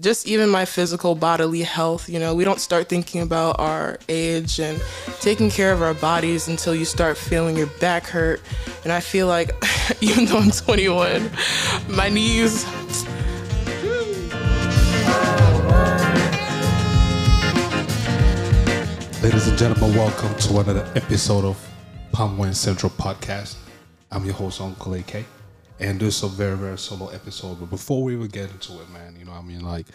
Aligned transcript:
just 0.00 0.26
even 0.26 0.48
my 0.48 0.64
physical 0.64 1.14
bodily 1.14 1.62
health. 1.62 2.08
You 2.08 2.18
know, 2.18 2.34
we 2.34 2.44
don't 2.44 2.60
start 2.60 2.88
thinking 2.88 3.20
about 3.20 3.58
our 3.58 3.98
age 4.08 4.60
and 4.60 4.80
taking 5.20 5.50
care 5.50 5.72
of 5.72 5.82
our 5.82 5.94
bodies 5.94 6.48
until 6.48 6.74
you 6.74 6.84
start 6.84 7.16
feeling 7.16 7.56
your 7.56 7.66
back 7.80 8.04
hurt. 8.06 8.40
And 8.84 8.92
I 8.92 9.00
feel 9.00 9.26
like, 9.26 9.52
even 10.00 10.26
though 10.26 10.38
I'm 10.38 10.50
21, 10.50 11.30
my 11.88 12.08
knees. 12.08 12.64
Ladies 19.22 19.48
and 19.48 19.58
gentlemen, 19.58 19.96
welcome 19.96 20.34
to 20.36 20.60
another 20.60 20.88
episode 20.94 21.44
of 21.44 21.68
Palm 22.12 22.38
Wine 22.38 22.54
Central 22.54 22.90
Podcast. 22.90 23.56
I'm 24.12 24.24
your 24.24 24.34
host, 24.34 24.60
Uncle 24.60 24.94
AK, 24.94 25.24
and 25.80 26.00
this 26.00 26.18
is 26.18 26.22
a 26.24 26.28
very, 26.28 26.56
very 26.56 26.78
solo 26.78 27.08
episode. 27.08 27.60
But 27.60 27.70
before 27.70 28.02
we 28.02 28.14
even 28.14 28.28
get 28.28 28.50
into 28.50 28.80
it, 28.80 28.90
man, 28.90 29.16
you 29.18 29.24
know, 29.24 29.32
I 29.32 29.42
mean, 29.42 29.60
like 29.60 29.86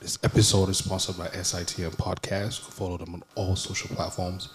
this 0.00 0.18
episode 0.22 0.68
is 0.68 0.78
sponsored 0.78 1.18
by 1.18 1.28
SITM 1.28 1.96
Podcast. 1.96 2.60
Follow 2.60 2.96
them 2.98 3.14
on 3.14 3.22
all 3.34 3.56
social 3.56 3.94
platforms 3.94 4.50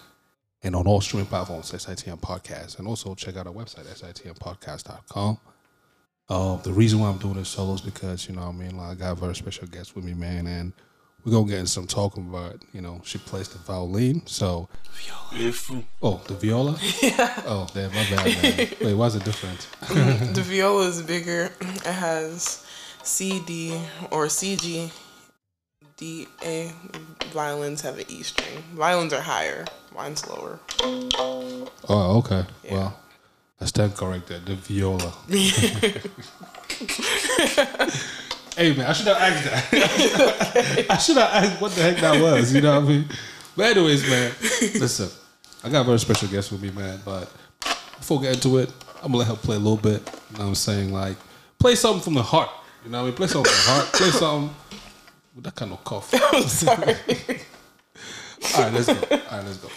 and 0.63 0.75
on 0.75 0.87
all 0.87 1.01
streaming 1.01 1.27
platforms, 1.27 1.71
SITM 1.71 2.19
Podcast, 2.19 2.79
and 2.79 2.87
also 2.87 3.15
check 3.15 3.37
out 3.37 3.47
our 3.47 3.53
website, 3.53 3.85
sitmpodcast.com. 3.85 5.37
Uh, 6.29 6.55
the 6.57 6.71
reason 6.71 6.99
why 6.99 7.09
I'm 7.09 7.17
doing 7.17 7.33
this 7.33 7.49
solo 7.49 7.73
is 7.73 7.81
because 7.81 8.27
you 8.29 8.35
know, 8.35 8.43
I 8.43 8.51
mean, 8.51 8.77
like 8.77 8.91
I 8.91 8.95
got 8.95 9.11
a 9.11 9.15
very 9.15 9.35
special 9.35 9.67
guest 9.67 9.95
with 9.95 10.05
me, 10.05 10.13
man, 10.13 10.47
and 10.47 10.73
we're 11.23 11.31
gonna 11.31 11.47
get 11.47 11.59
into 11.59 11.71
some 11.71 11.87
talking 11.87 12.27
about, 12.27 12.61
you 12.73 12.81
know, 12.81 13.01
she 13.03 13.17
plays 13.17 13.47
the 13.49 13.59
violin, 13.59 14.23
so 14.25 14.67
Oh, 16.01 16.21
the 16.27 16.33
viola? 16.33 16.77
Yeah. 17.01 17.43
Oh, 17.45 17.67
damn, 17.73 17.93
my 17.93 18.03
bad, 18.09 18.43
man. 18.43 18.67
Wait, 18.81 18.93
why 18.93 19.07
is 19.07 19.15
it 19.15 19.23
different? 19.23 19.67
Mm, 19.81 20.35
the 20.35 20.41
viola 20.41 20.87
is 20.87 21.01
bigger. 21.01 21.51
It 21.61 21.83
has 21.85 22.65
C, 23.03 23.41
D, 23.45 23.79
or 24.11 24.29
C, 24.29 24.55
G, 24.57 24.91
D, 25.97 26.27
A. 26.43 26.71
Violins 27.31 27.81
have 27.81 27.97
an 27.97 28.05
E 28.09 28.23
string. 28.23 28.63
Violins 28.73 29.13
are 29.13 29.21
higher. 29.21 29.65
Mine's 29.95 30.27
lower. 30.27 30.59
Oh, 30.83 32.17
okay. 32.19 32.45
Well, 32.69 32.99
I 33.59 33.65
stand 33.65 33.95
corrected. 33.95 34.45
The 34.45 34.55
viola. 34.55 35.13
hey, 38.55 38.75
man, 38.75 38.87
I 38.87 38.93
should 38.93 39.07
have 39.07 39.17
asked 39.17 39.71
that. 39.71 40.85
I 40.89 40.97
should 40.97 41.17
have 41.17 41.43
asked 41.43 41.61
what 41.61 41.71
the 41.71 41.81
heck 41.81 41.97
that 41.97 42.21
was. 42.21 42.53
You 42.53 42.61
know 42.61 42.79
what 42.79 42.85
I 42.85 42.91
mean? 42.91 43.05
But 43.55 43.77
anyways, 43.77 44.09
man, 44.09 44.31
listen, 44.79 45.09
I 45.63 45.69
got 45.69 45.81
a 45.81 45.83
very 45.83 45.99
special 45.99 46.27
guest 46.27 46.51
with 46.51 46.61
me, 46.61 46.71
man. 46.71 46.99
But 47.03 47.31
before 47.97 48.19
we 48.19 48.25
get 48.25 48.35
into 48.35 48.57
it, 48.57 48.71
I'm 49.03 49.11
gonna 49.11 49.17
let 49.17 49.27
her 49.27 49.35
play 49.35 49.55
a 49.55 49.59
little 49.59 49.77
bit. 49.77 50.01
You 50.31 50.37
know 50.37 50.43
what 50.43 50.49
I'm 50.49 50.55
saying? 50.55 50.93
Like, 50.93 51.17
play 51.59 51.75
something 51.75 52.01
from 52.01 52.13
the 52.13 52.23
heart. 52.23 52.49
You 52.83 52.91
know 52.91 52.99
what 52.99 53.03
I 53.03 53.07
mean? 53.07 53.15
Play 53.15 53.27
something 53.27 53.51
from 53.51 53.65
the 53.65 53.71
heart. 53.71 53.93
Play 53.93 54.09
something 54.11 54.55
with 55.35 55.43
that 55.45 55.55
kind 55.55 55.71
of 55.71 55.83
cough. 55.83 56.13
I'm 56.33 56.43
sorry. 56.43 56.95
All 58.55 58.63
right, 58.63 58.73
let's 58.73 58.87
go. 58.87 58.93
All 58.93 59.37
right, 59.37 59.45
let's 59.45 59.57
go. 59.57 59.69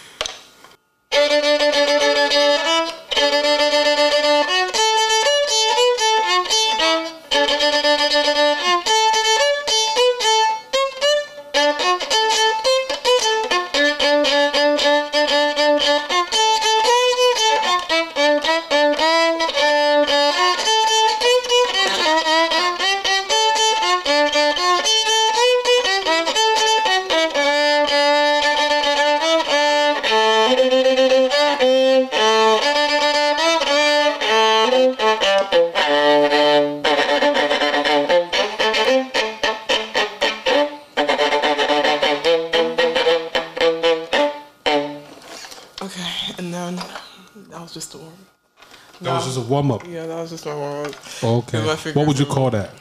That 49.01 49.13
was 49.13 49.25
just 49.25 49.37
a 49.37 49.41
warm 49.41 49.71
up. 49.71 49.85
Yeah, 49.87 50.05
that 50.05 50.15
was 50.15 50.29
just 50.31 50.45
my 50.45 50.55
warm 50.55 50.85
up. 50.87 51.23
Okay. 51.23 51.91
What 51.93 52.07
would 52.07 52.17
you 52.19 52.25
call 52.25 52.49
that? 52.51 52.71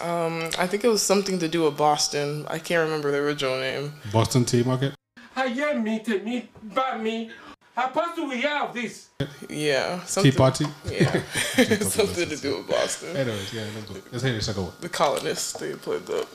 Um, 0.00 0.48
I 0.58 0.66
think 0.66 0.84
it 0.84 0.88
was 0.88 1.02
something 1.02 1.38
to 1.38 1.48
do 1.48 1.62
with 1.64 1.76
Boston. 1.76 2.46
I 2.48 2.58
can't 2.58 2.84
remember 2.84 3.10
the 3.10 3.18
original 3.18 3.58
name. 3.58 3.92
Boston 4.12 4.44
Tea 4.44 4.62
Market? 4.62 4.94
ayé 5.36 5.82
mi 5.82 5.98
tèmi 6.00 6.46
bá 6.74 7.00
mi 7.00 7.30
apostle 7.76 8.28
we 8.28 8.36
hear 8.36 8.62
of 8.62 8.74
this. 8.74 9.08
Yeah, 9.48 10.00
Tea. 10.06 10.30
Party? 10.32 10.66
Yeah, 10.90 11.22
something 11.80 12.28
to 12.28 12.36
do 12.36 12.58
with 12.58 12.68
Boston. 12.68 13.16
Anyways, 13.16 13.52
yeah, 13.52 13.64
let's 13.74 13.86
go. 13.86 13.94
Let's 14.10 14.24
hear 14.24 14.34
the 14.34 14.40
second 14.42 14.64
one. 14.64 14.72
The 14.80 14.88
colonists 14.88 15.52
they 15.54 15.72
played 15.74 16.06
that, 16.06 16.26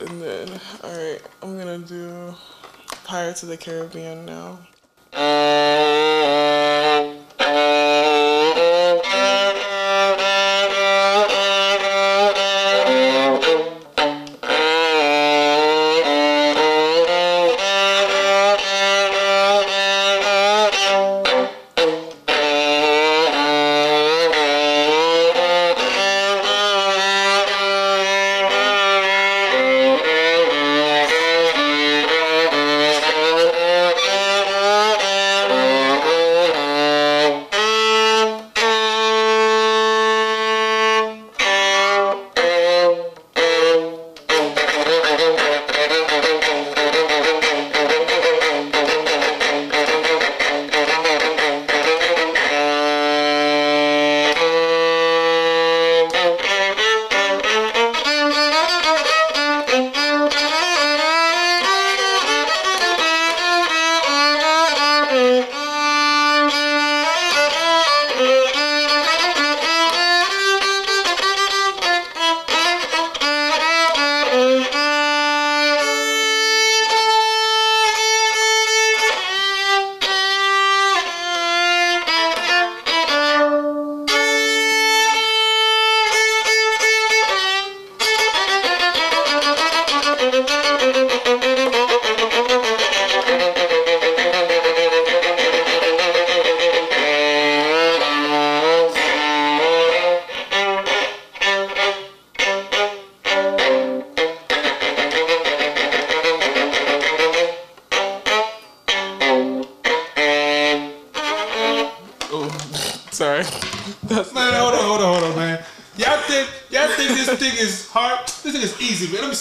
and 0.00 0.22
then 0.22 0.60
all 0.84 0.90
right, 0.96 1.20
I'm 1.42 1.58
gonna 1.58 1.78
do 1.78 2.34
Pirates 3.04 3.42
of 3.42 3.48
the 3.48 3.56
Caribbean 3.56 4.26
now. 4.26 4.58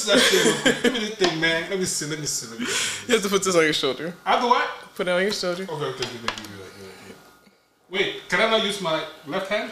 That 0.07 0.19
thing. 0.19 0.81
Give 0.83 0.93
me 0.93 0.99
this 0.99 1.15
thing, 1.15 1.39
man. 1.39 1.69
Let 1.69 1.79
me 1.79 1.85
see. 1.85 2.05
Let 2.05 2.19
me 2.19 2.25
see. 2.25 2.49
Let 2.49 2.59
me 2.59 2.65
see. 2.65 3.07
you 3.07 3.13
have 3.15 3.23
to 3.23 3.29
put 3.29 3.43
this 3.43 3.55
on 3.55 3.63
your 3.63 3.73
shoulder. 3.73 4.13
I 4.25 4.41
go 4.41 4.47
what? 4.47 4.67
Put 4.95 5.07
it 5.07 5.11
on 5.11 5.21
your 5.21 5.31
shoulder. 5.31 5.63
Okay, 5.63 5.73
okay, 5.73 5.87
okay, 5.89 6.03
okay, 6.03 6.23
okay. 6.23 7.15
Wait, 7.89 8.29
can 8.29 8.41
I 8.41 8.49
not 8.49 8.65
use 8.65 8.81
my 8.81 9.03
left 9.25 9.49
hand? 9.49 9.71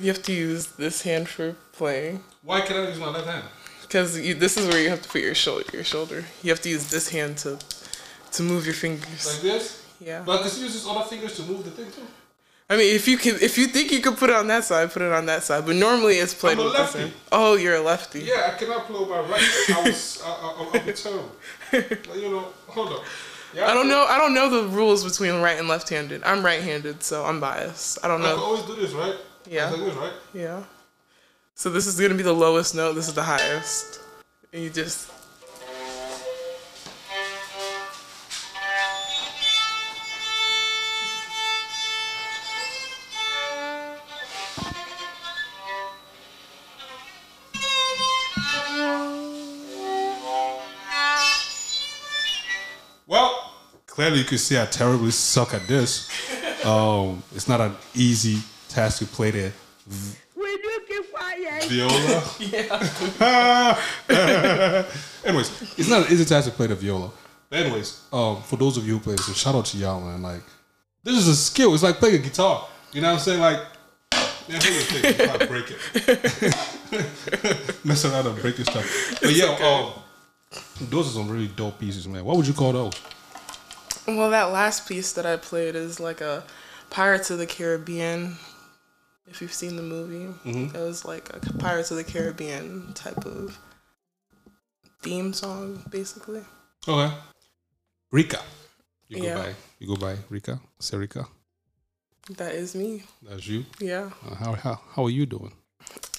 You 0.00 0.08
have 0.08 0.22
to 0.22 0.32
use 0.32 0.66
this 0.66 1.02
hand 1.02 1.28
for 1.28 1.56
playing. 1.72 2.22
Why 2.42 2.60
can 2.60 2.76
I 2.76 2.88
use 2.88 2.98
my 2.98 3.08
left 3.08 3.26
hand? 3.26 3.44
because 3.86 4.14
this 4.14 4.56
is 4.56 4.68
where 4.68 4.82
you 4.82 4.90
have 4.90 5.02
to 5.02 5.08
put 5.08 5.20
your 5.20 5.34
shoulder. 5.34 5.64
Your 5.72 5.84
shoulder. 5.84 6.24
You 6.42 6.50
have 6.50 6.60
to 6.62 6.68
use 6.68 6.90
this 6.90 7.08
hand 7.08 7.38
to 7.38 7.58
to 8.32 8.42
move 8.42 8.66
your 8.66 8.74
fingers. 8.74 9.26
Like 9.26 9.42
this? 9.42 9.86
Yeah. 10.00 10.22
But 10.26 10.40
I 10.40 10.48
can 10.48 10.60
use 10.60 10.74
his 10.74 10.86
other 10.86 11.04
fingers 11.04 11.36
to 11.36 11.42
move 11.42 11.64
the 11.64 11.70
thing 11.70 11.90
too. 11.90 12.06
I 12.68 12.76
mean, 12.76 12.96
if 12.96 13.06
you 13.06 13.16
can, 13.16 13.36
if 13.40 13.56
you 13.58 13.68
think 13.68 13.92
you 13.92 14.00
could 14.00 14.16
put 14.16 14.28
it 14.28 14.34
on 14.34 14.48
that 14.48 14.64
side, 14.64 14.90
put 14.90 15.02
it 15.02 15.12
on 15.12 15.26
that 15.26 15.44
side. 15.44 15.64
But 15.66 15.76
normally 15.76 16.14
it's 16.14 16.34
played 16.34 16.58
with 16.58 16.72
lefty. 16.72 16.98
hand. 16.98 17.12
Oh, 17.30 17.54
you're 17.54 17.76
a 17.76 17.80
lefty. 17.80 18.20
Yeah, 18.20 18.50
I 18.52 18.58
cannot 18.58 18.86
play 18.86 18.98
with 18.98 19.08
my 19.08 19.20
right. 19.20 19.76
I 19.76 19.82
was, 19.86 20.20
I, 20.24 20.28
I, 20.28 20.80
I'm 20.86 20.94
terrible. 20.94 21.32
You 22.20 22.30
know, 22.30 22.48
hold 22.66 22.88
on. 22.88 23.04
Yeah, 23.54 23.68
I 23.70 23.74
don't 23.74 23.88
know. 23.88 24.04
I 24.04 24.18
don't 24.18 24.34
know 24.34 24.50
the 24.50 24.68
rules 24.68 25.04
between 25.04 25.40
right 25.40 25.58
and 25.58 25.68
left-handed. 25.68 26.24
I'm 26.24 26.44
right-handed, 26.44 27.02
so 27.02 27.24
I'm 27.24 27.40
biased. 27.40 28.04
I 28.04 28.08
don't 28.08 28.20
know. 28.20 28.32
I 28.32 28.34
can 28.34 28.42
always 28.42 28.62
do 28.62 28.74
this, 28.74 28.92
right? 28.92 29.14
Yeah. 29.48 29.70
This, 29.70 29.94
right? 29.94 30.12
Yeah. 30.34 30.64
So 31.54 31.70
this 31.70 31.86
is 31.86 31.98
gonna 31.98 32.14
be 32.14 32.24
the 32.24 32.32
lowest 32.34 32.74
note. 32.74 32.94
This 32.94 33.06
is 33.06 33.14
the 33.14 33.22
highest. 33.22 34.00
And 34.52 34.62
you 34.62 34.70
just. 34.70 35.10
Clearly 53.96 54.18
you 54.18 54.24
can 54.24 54.36
see 54.36 54.60
I 54.60 54.66
terribly 54.66 55.10
suck 55.10 55.54
at 55.54 55.66
this. 55.66 56.08
Um, 56.64 57.22
it's 57.32 57.46
not 57.46 57.60
an 57.60 57.76
easy 57.94 58.38
task 58.68 58.98
to 58.98 59.04
play 59.04 59.30
the 59.30 59.52
Will 60.34 60.48
you 60.48 60.80
keep 60.88 61.12
quiet? 61.12 61.64
viola. 61.68 62.22
Yeah. 62.40 63.78
anyways, 65.24 65.78
it's 65.78 65.88
not 65.88 66.06
an 66.06 66.12
easy 66.12 66.24
task 66.24 66.48
to 66.48 66.54
play 66.56 66.66
the 66.66 66.74
viola. 66.74 67.10
But 67.48 67.58
anyways, 67.60 68.00
um, 68.12 68.42
for 68.42 68.56
those 68.56 68.76
of 68.78 68.84
you 68.86 68.94
who 68.94 69.00
play 69.00 69.14
this, 69.14 69.36
shout 69.36 69.54
out 69.54 69.66
to 69.66 69.76
y'all, 69.76 70.00
man. 70.00 70.22
Like, 70.22 70.42
this 71.04 71.14
is 71.16 71.28
a 71.28 71.36
skill. 71.36 71.72
It's 71.74 71.84
like 71.84 71.96
playing 71.98 72.16
a 72.16 72.18
guitar. 72.18 72.66
You 72.90 73.00
know 73.00 73.12
what 73.12 73.18
I'm 73.20 73.20
saying? 73.20 73.40
Like, 73.40 73.60
the 74.48 74.58
thing 74.58 75.30
I 75.30 75.46
break 75.46 75.70
it. 75.70 75.78
Mess 77.84 78.04
around 78.06 78.26
and 78.26 78.40
break 78.40 78.58
your 78.58 78.64
stuff. 78.64 79.18
But 79.22 79.32
yeah, 79.36 79.56
um, 79.62 79.92
those 80.80 81.08
are 81.10 81.12
some 81.20 81.28
really 81.28 81.48
dope 81.48 81.78
pieces, 81.78 82.08
man. 82.08 82.24
What 82.24 82.36
would 82.38 82.46
you 82.48 82.54
call 82.54 82.72
those? 82.72 82.94
Well, 84.06 84.30
that 84.30 84.52
last 84.52 84.88
piece 84.88 85.12
that 85.14 85.26
I 85.26 85.36
played 85.36 85.74
is 85.74 85.98
like 85.98 86.20
a 86.20 86.44
Pirates 86.90 87.30
of 87.30 87.38
the 87.38 87.46
Caribbean. 87.46 88.36
If 89.28 89.40
you've 89.42 89.52
seen 89.52 89.74
the 89.76 89.82
movie, 89.82 90.32
it 90.44 90.72
was 90.80 91.04
like 91.04 91.28
a 91.34 91.40
Pirates 91.58 91.90
of 91.90 91.96
the 91.96 92.04
Caribbean 92.04 92.92
type 92.94 93.26
of 93.26 93.58
theme 95.02 95.32
song, 95.32 95.82
basically. 95.90 96.42
Okay. 96.86 97.12
Rika. 98.12 98.40
You 99.08 99.18
go 99.18 99.24
Yeah. 99.24 99.34
by 99.34 99.54
you 99.80 99.86
go 99.88 99.96
by 99.96 100.16
Rika. 100.28 100.60
Serika. 100.80 101.26
That 102.36 102.54
is 102.54 102.74
me. 102.74 103.02
That's 103.22 103.46
you. 103.46 103.66
Yeah. 103.80 104.10
Uh, 104.28 104.34
how, 104.36 104.52
how 104.54 104.80
how 104.94 105.04
are 105.04 105.10
you 105.10 105.26
doing? 105.26 105.52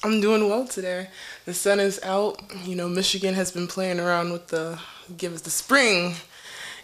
I'm 0.04 0.22
doing 0.22 0.48
well 0.48 0.68
today. 0.68 1.10
The 1.46 1.54
sun 1.54 1.80
is 1.80 2.00
out. 2.04 2.42
You 2.66 2.76
know, 2.76 2.88
Michigan 2.88 3.34
has 3.34 3.52
been 3.52 3.68
playing 3.68 4.00
around 4.00 4.32
with 4.32 4.48
the 4.48 4.80
give 5.18 5.34
us 5.34 5.42
the 5.42 5.50
spring. 5.50 6.16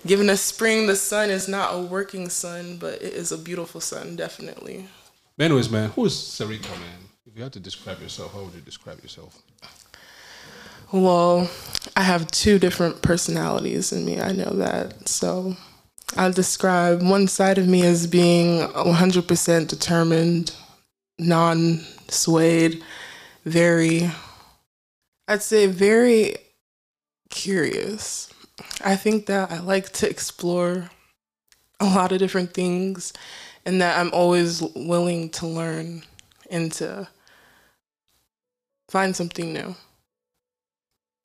Giving 0.05 0.29
us 0.29 0.41
spring, 0.41 0.87
the 0.87 0.95
sun 0.95 1.29
is 1.29 1.47
not 1.47 1.73
a 1.73 1.79
working 1.79 2.29
sun, 2.29 2.77
but 2.77 2.95
it 2.95 3.13
is 3.13 3.31
a 3.31 3.37
beautiful 3.37 3.79
sun, 3.79 4.15
definitely. 4.15 4.87
Anyways, 5.39 5.69
man, 5.69 5.89
who 5.91 6.05
is 6.05 6.13
Serika, 6.13 6.69
man? 6.69 6.99
If 7.25 7.37
you 7.37 7.43
had 7.43 7.53
to 7.53 7.59
describe 7.59 8.01
yourself, 8.01 8.33
how 8.33 8.43
would 8.43 8.53
you 8.53 8.61
describe 8.61 9.01
yourself? 9.01 9.41
Well, 10.91 11.49
I 11.95 12.03
have 12.03 12.29
two 12.29 12.59
different 12.59 13.01
personalities 13.01 13.91
in 13.91 14.05
me. 14.05 14.21
I 14.21 14.31
know 14.33 14.51
that. 14.51 15.07
So 15.07 15.55
I'll 16.17 16.31
describe 16.31 17.01
one 17.01 17.27
side 17.27 17.57
of 17.57 17.67
me 17.67 17.83
as 17.83 18.05
being 18.05 18.67
100% 18.67 19.67
determined, 19.67 20.53
non 21.17 21.79
swayed, 22.09 22.83
very, 23.45 24.11
I'd 25.27 25.41
say, 25.41 25.65
very 25.65 26.35
curious. 27.29 28.29
I 28.83 28.95
think 28.95 29.25
that 29.27 29.51
I 29.51 29.59
like 29.59 29.91
to 29.93 30.09
explore 30.09 30.89
a 31.79 31.85
lot 31.85 32.11
of 32.11 32.19
different 32.19 32.53
things 32.53 33.13
and 33.65 33.81
that 33.81 33.97
I'm 33.97 34.11
always 34.13 34.61
willing 34.75 35.29
to 35.31 35.47
learn 35.47 36.03
and 36.49 36.71
to 36.73 37.07
find 38.89 39.15
something 39.15 39.53
new. 39.53 39.75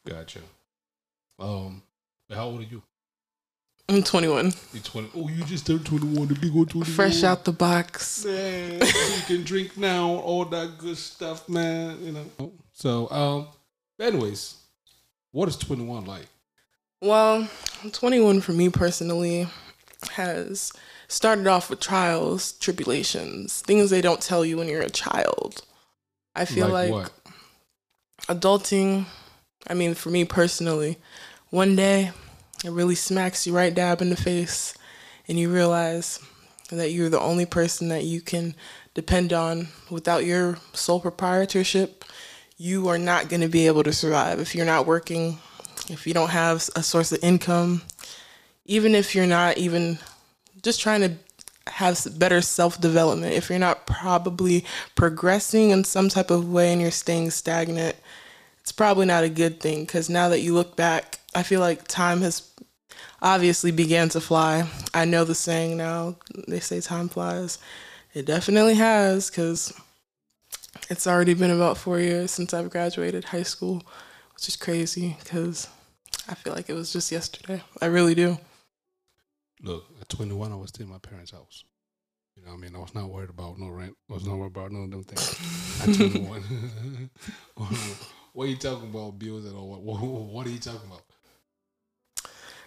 Gotcha. 0.06 0.40
Um, 1.38 1.82
how 2.32 2.46
old 2.46 2.60
are 2.60 2.64
you? 2.64 2.82
I'm 3.90 4.02
21. 4.02 4.52
You're 4.74 4.82
twenty? 4.82 5.08
Oh, 5.16 5.28
you 5.28 5.42
just 5.44 5.66
turned 5.66 5.86
twenty-one. 5.86 6.28
The 6.28 6.34
big 6.34 6.54
old 6.54 6.68
twenty-one. 6.68 6.94
Fresh 6.94 7.24
out 7.24 7.44
the 7.44 7.52
box. 7.52 8.22
Man, 8.22 8.80
you 8.82 9.22
can 9.26 9.44
drink 9.44 9.78
now. 9.78 10.08
All 10.08 10.44
that 10.44 10.76
good 10.76 10.98
stuff, 10.98 11.48
man. 11.48 11.96
You 12.04 12.12
know. 12.12 12.52
So, 12.72 13.10
um, 13.10 13.48
anyways, 13.98 14.56
what 15.32 15.48
is 15.48 15.56
twenty-one 15.56 16.04
like? 16.04 16.26
Well, 17.00 17.48
21 17.92 18.40
for 18.40 18.52
me 18.52 18.68
personally 18.70 19.46
has 20.12 20.72
started 21.06 21.46
off 21.46 21.70
with 21.70 21.80
trials, 21.80 22.52
tribulations, 22.52 23.60
things 23.60 23.90
they 23.90 24.00
don't 24.00 24.20
tell 24.20 24.44
you 24.44 24.56
when 24.56 24.68
you're 24.68 24.82
a 24.82 24.90
child. 24.90 25.62
I 26.34 26.44
feel 26.44 26.68
like, 26.68 26.92
what? 26.92 27.12
adulting, 28.28 29.06
I 29.66 29.74
mean, 29.74 29.94
for 29.94 30.10
me 30.10 30.24
personally, 30.24 30.98
one 31.50 31.76
day 31.76 32.12
it 32.64 32.70
really 32.70 32.94
smacks 32.94 33.46
you 33.46 33.54
right 33.54 33.74
dab 33.74 34.02
in 34.02 34.10
the 34.10 34.16
face 34.16 34.74
and 35.28 35.38
you 35.38 35.52
realize 35.52 36.20
that 36.70 36.90
you're 36.90 37.08
the 37.08 37.20
only 37.20 37.46
person 37.46 37.88
that 37.88 38.04
you 38.04 38.20
can 38.20 38.54
depend 38.94 39.32
on 39.32 39.68
without 39.90 40.24
your 40.24 40.58
sole 40.72 41.00
proprietorship. 41.00 42.04
You 42.56 42.88
are 42.88 42.98
not 42.98 43.28
going 43.28 43.40
to 43.40 43.48
be 43.48 43.66
able 43.66 43.84
to 43.84 43.92
survive 43.92 44.40
if 44.40 44.54
you're 44.54 44.66
not 44.66 44.86
working, 44.86 45.38
if 45.90 46.06
you 46.06 46.14
don't 46.14 46.30
have 46.30 46.68
a 46.76 46.82
source 46.82 47.12
of 47.12 47.22
income, 47.22 47.82
even 48.64 48.94
if 48.94 49.14
you're 49.14 49.26
not 49.26 49.58
even 49.58 49.98
just 50.62 50.80
trying 50.80 51.00
to 51.00 51.12
have 51.70 52.18
better 52.18 52.40
self 52.40 52.80
development, 52.80 53.34
if 53.34 53.48
you're 53.50 53.58
not 53.58 53.86
probably 53.86 54.64
progressing 54.94 55.70
in 55.70 55.84
some 55.84 56.08
type 56.08 56.30
of 56.30 56.50
way 56.50 56.72
and 56.72 56.80
you're 56.80 56.90
staying 56.90 57.30
stagnant, 57.30 57.96
it's 58.60 58.72
probably 58.72 59.06
not 59.06 59.24
a 59.24 59.28
good 59.28 59.60
thing 59.60 59.84
because 59.84 60.10
now 60.10 60.28
that 60.28 60.40
you 60.40 60.54
look 60.54 60.76
back, 60.76 61.20
I 61.34 61.42
feel 61.42 61.60
like 61.60 61.88
time 61.88 62.20
has 62.20 62.50
obviously 63.22 63.70
began 63.70 64.08
to 64.10 64.20
fly. 64.20 64.68
I 64.94 65.04
know 65.04 65.24
the 65.24 65.34
saying 65.34 65.76
now, 65.76 66.16
they 66.46 66.60
say 66.60 66.80
time 66.80 67.08
flies. 67.08 67.58
It 68.14 68.26
definitely 68.26 68.74
has 68.74 69.30
because 69.30 69.72
it's 70.90 71.06
already 71.06 71.34
been 71.34 71.50
about 71.50 71.78
four 71.78 72.00
years 72.00 72.30
since 72.30 72.54
I've 72.54 72.70
graduated 72.70 73.24
high 73.24 73.42
school, 73.42 73.82
which 74.34 74.48
is 74.48 74.56
crazy 74.56 75.16
because 75.22 75.68
I 76.28 76.34
feel 76.34 76.52
like 76.52 76.68
it 76.68 76.74
was 76.74 76.92
just 76.92 77.10
yesterday. 77.10 77.62
I 77.80 77.86
really 77.86 78.14
do. 78.14 78.38
Look, 79.62 79.84
at 80.00 80.08
21, 80.08 80.52
I 80.52 80.56
was 80.56 80.68
still 80.68 80.84
in 80.84 80.92
my 80.92 80.98
parents' 80.98 81.30
house. 81.30 81.64
You 82.36 82.44
know 82.44 82.52
what 82.52 82.58
I 82.58 82.60
mean? 82.60 82.76
I 82.76 82.78
was 82.78 82.94
not 82.94 83.08
worried 83.08 83.30
about 83.30 83.58
no 83.58 83.68
rent. 83.68 83.96
I 84.08 84.14
was 84.14 84.26
not 84.26 84.36
worried 84.36 84.48
about 84.54 84.70
none 84.70 84.84
of 84.84 84.90
them 84.90 85.02
things. 85.02 85.80
At 85.88 85.94
21. 85.96 87.10
what 88.32 88.44
are 88.44 88.46
you 88.46 88.56
talking 88.56 88.90
about, 88.90 89.18
bills 89.18 89.46
and 89.46 89.56
all? 89.56 89.68
What, 89.68 89.80
what, 89.80 90.00
what 90.00 90.46
are 90.46 90.50
you 90.50 90.58
talking 90.58 90.86
about? 90.86 91.02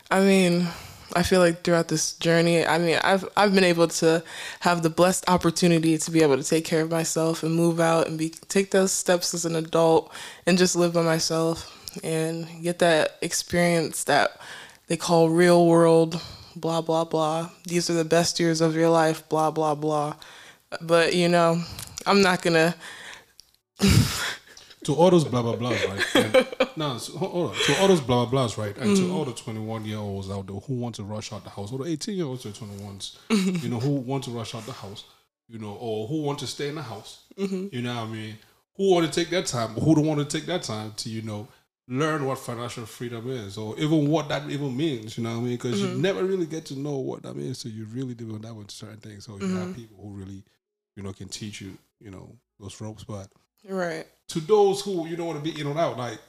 I 0.10 0.20
mean, 0.20 0.68
I 1.16 1.24
feel 1.24 1.40
like 1.40 1.64
throughout 1.64 1.88
this 1.88 2.14
journey, 2.14 2.66
I 2.66 2.78
mean, 2.80 3.00
I've 3.02 3.28
I've 3.38 3.54
been 3.54 3.64
able 3.64 3.88
to 3.88 4.22
have 4.60 4.84
the 4.84 4.90
blessed 4.90 5.30
opportunity 5.30 5.98
to 5.98 6.12
be 6.12 6.22
able 6.22 6.36
to 6.36 6.44
take 6.44 6.66
care 6.66 6.82
of 6.82 6.92
myself 6.92 7.44
and 7.44 7.56
move 7.56 7.80
out 7.80 8.08
and 8.08 8.18
be 8.18 8.30
take 8.30 8.72
those 8.72 8.92
steps 8.92 9.34
as 9.34 9.46
an 9.46 9.56
adult 9.56 10.12
and 10.46 10.58
just 10.58 10.76
live 10.76 10.94
by 10.94 11.04
myself 11.04 11.81
and 12.04 12.48
get 12.64 12.80
that 12.80 13.18
experience 13.22 14.04
that 14.06 14.40
they 14.88 14.98
call 14.98 15.30
real 15.30 15.66
world 15.68 16.22
blah 16.56 16.82
blah 16.82 17.06
blah. 17.06 17.50
These 17.66 17.90
are 17.90 17.94
the 17.94 18.06
best 18.06 18.40
years 18.40 18.60
of 18.62 18.76
your 18.76 18.90
life, 18.90 19.28
blah 19.30 19.52
blah 19.52 19.76
blah. 19.76 20.16
But, 20.82 21.14
you 21.16 21.28
know, 21.30 21.62
I'm 22.06 22.22
not 22.22 22.42
going 22.42 22.54
to 23.80 23.88
to 24.84 24.94
all 24.96 25.12
those 25.12 25.24
blah 25.26 25.42
blah 25.42 25.56
blahs, 25.56 25.88
right? 25.88 26.16
And, 26.26 26.48
no, 26.76 26.98
so, 26.98 27.18
hold 27.18 27.52
on. 27.52 27.56
To 27.56 27.78
all 27.80 27.88
those 27.88 28.02
blah 28.02 28.26
blah 28.26 28.48
blahs, 28.48 28.58
right? 28.58 28.76
And 28.78 28.92
Mm. 28.92 29.00
to 29.00 29.12
all 29.14 29.26
the 29.26 29.34
twenty 29.34 29.60
one 29.60 29.86
year 29.86 29.98
olds 29.98 30.30
out 30.30 30.48
there 30.48 30.56
who 30.56 30.74
want 30.76 30.96
to 30.96 31.04
rush 31.04 31.32
out 31.32 31.44
the 31.44 31.50
house, 31.50 31.72
or 31.72 31.80
the 31.80 31.86
eighteen 31.86 32.16
year 32.16 32.26
olds 32.26 32.46
or 32.46 32.52
twenty 32.52 32.82
ones, 32.84 33.18
you 33.30 33.70
know, 33.70 33.80
who 33.80 33.92
want 33.92 34.24
to 34.26 34.32
rush 34.32 34.56
out 34.56 34.66
the 34.66 34.72
house, 34.74 35.04
you 35.48 35.60
know, 35.60 35.74
or 35.80 36.08
who 36.08 36.22
want 36.24 36.40
to 36.40 36.48
stay 36.48 36.70
in 36.70 36.76
the 36.76 36.82
house, 36.82 37.24
Mm-hmm. 37.38 37.68
you 37.72 37.82
know 37.82 37.96
what 37.96 38.02
I 38.10 38.12
mean? 38.12 38.38
Who 38.78 38.92
want 38.92 39.12
to 39.12 39.20
take 39.20 39.30
that 39.32 39.46
time, 39.46 39.70
who 39.70 39.96
don't 39.96 40.06
want 40.08 40.28
to 40.28 40.38
take 40.38 40.48
that 40.48 40.64
time 40.64 40.94
to, 40.98 41.10
you 41.10 41.22
know, 41.22 41.48
learn 41.88 42.26
what 42.26 42.38
financial 42.40 42.86
freedom 42.86 43.30
is, 43.30 43.58
or 43.58 43.78
even 43.78 44.08
what 44.10 44.30
that 44.30 44.50
even 44.50 44.76
means, 44.76 45.18
you 45.18 45.24
know 45.24 45.32
what 45.32 45.38
I 45.38 45.42
mean? 45.42 45.54
Because 45.58 45.82
you 45.82 45.90
Mm-hmm. 45.90 46.02
never 46.02 46.24
really 46.24 46.46
get 46.46 46.66
to 46.68 46.80
know 46.80 46.98
what 46.98 47.24
that 47.24 47.36
means, 47.36 47.58
so 47.60 47.70
you 47.70 47.86
really 47.86 48.14
do 48.14 48.38
that 48.40 48.54
with 48.56 48.72
certain 48.72 48.98
things. 48.98 49.26
So 49.26 49.38
you 49.38 49.44
Mm-hmm. 49.46 49.58
have 49.58 49.74
people 49.74 49.98
who 50.02 50.10
really, 50.12 50.44
you 50.96 51.04
know, 51.04 51.12
can 51.14 51.28
teach 51.28 51.60
you, 51.62 51.78
you 52.00 52.12
know, 52.12 52.36
those 52.60 52.80
ropes, 52.80 53.04
but 53.04 53.28
Right. 53.68 54.06
to 54.30 54.40
those 54.40 54.82
who 54.82 55.06
you 55.08 55.16
don't 55.16 55.28
want 55.28 55.44
to 55.44 55.52
be 55.52 55.60
in 55.60 55.68
or 55.68 55.78
out, 55.78 55.98
like 55.98 56.20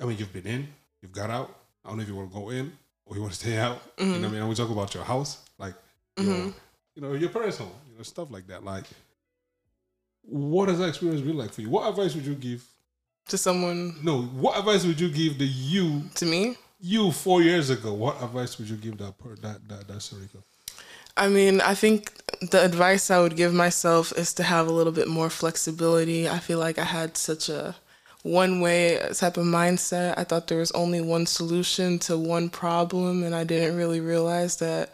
I 0.00 0.06
mean, 0.06 0.16
you've 0.16 0.32
been 0.32 0.46
in, 0.46 0.68
you've 1.02 1.12
got 1.12 1.28
out. 1.30 1.54
I 1.84 1.88
don't 1.88 1.98
know 1.98 2.02
if 2.02 2.08
you 2.08 2.16
want 2.16 2.30
to 2.32 2.38
go 2.38 2.50
in 2.50 2.72
or 3.04 3.16
you 3.16 3.20
want 3.22 3.34
to 3.34 3.38
stay 3.38 3.58
out. 3.58 3.80
Mm-hmm. 3.98 4.14
You 4.14 4.20
know 4.20 4.26
what 4.26 4.28
I 4.28 4.32
mean? 4.32 4.40
And 4.40 4.48
we 4.48 4.54
talk 4.54 4.70
about 4.70 4.94
your 4.94 5.04
house, 5.04 5.42
like, 5.58 5.74
your, 6.16 6.52
you 6.94 7.02
know, 7.02 7.12
your 7.12 7.28
parents' 7.28 7.58
home, 7.58 7.72
you 7.90 7.96
know, 7.98 8.02
stuff 8.02 8.30
like 8.30 8.46
that. 8.46 8.64
Like, 8.64 8.84
what 10.22 10.68
has 10.68 10.78
that 10.78 10.88
experience 10.88 11.20
been 11.22 11.36
like 11.36 11.52
for 11.52 11.60
you? 11.60 11.70
What 11.70 11.88
advice 11.88 12.14
would 12.14 12.24
you 12.24 12.34
give? 12.34 12.64
To 13.28 13.38
someone, 13.38 13.94
No, 14.02 14.22
what 14.22 14.58
advice 14.58 14.84
would 14.84 15.00
you 15.00 15.08
give 15.08 15.38
the 15.38 15.46
you, 15.46 16.02
to 16.16 16.26
me, 16.26 16.56
you 16.80 17.12
four 17.12 17.42
years 17.42 17.70
ago? 17.70 17.92
What 17.94 18.20
advice 18.22 18.58
would 18.58 18.68
you 18.68 18.76
give 18.76 18.98
that 18.98 19.18
per, 19.18 19.36
that 19.36 19.68
that 19.68 19.86
that 19.86 19.98
Sarika? 19.98 20.42
I 21.16 21.28
mean, 21.28 21.60
I 21.60 21.74
think 21.74 22.12
the 22.50 22.64
advice 22.64 23.10
I 23.10 23.20
would 23.20 23.36
give 23.36 23.52
myself 23.52 24.12
is 24.16 24.32
to 24.34 24.42
have 24.42 24.66
a 24.66 24.72
little 24.72 24.92
bit 24.92 25.06
more 25.06 25.30
flexibility. 25.30 26.28
I 26.28 26.38
feel 26.38 26.58
like 26.58 26.78
I 26.78 26.84
had 26.84 27.16
such 27.16 27.48
a 27.48 27.76
one 28.22 28.60
way 28.60 28.98
type 29.14 29.36
of 29.36 29.44
mindset. 29.44 30.14
I 30.16 30.24
thought 30.24 30.48
there 30.48 30.58
was 30.58 30.72
only 30.72 31.00
one 31.00 31.26
solution 31.26 31.98
to 32.00 32.16
one 32.18 32.48
problem, 32.48 33.22
and 33.22 33.34
I 33.34 33.44
didn't 33.44 33.76
really 33.76 34.00
realize 34.00 34.56
that 34.56 34.90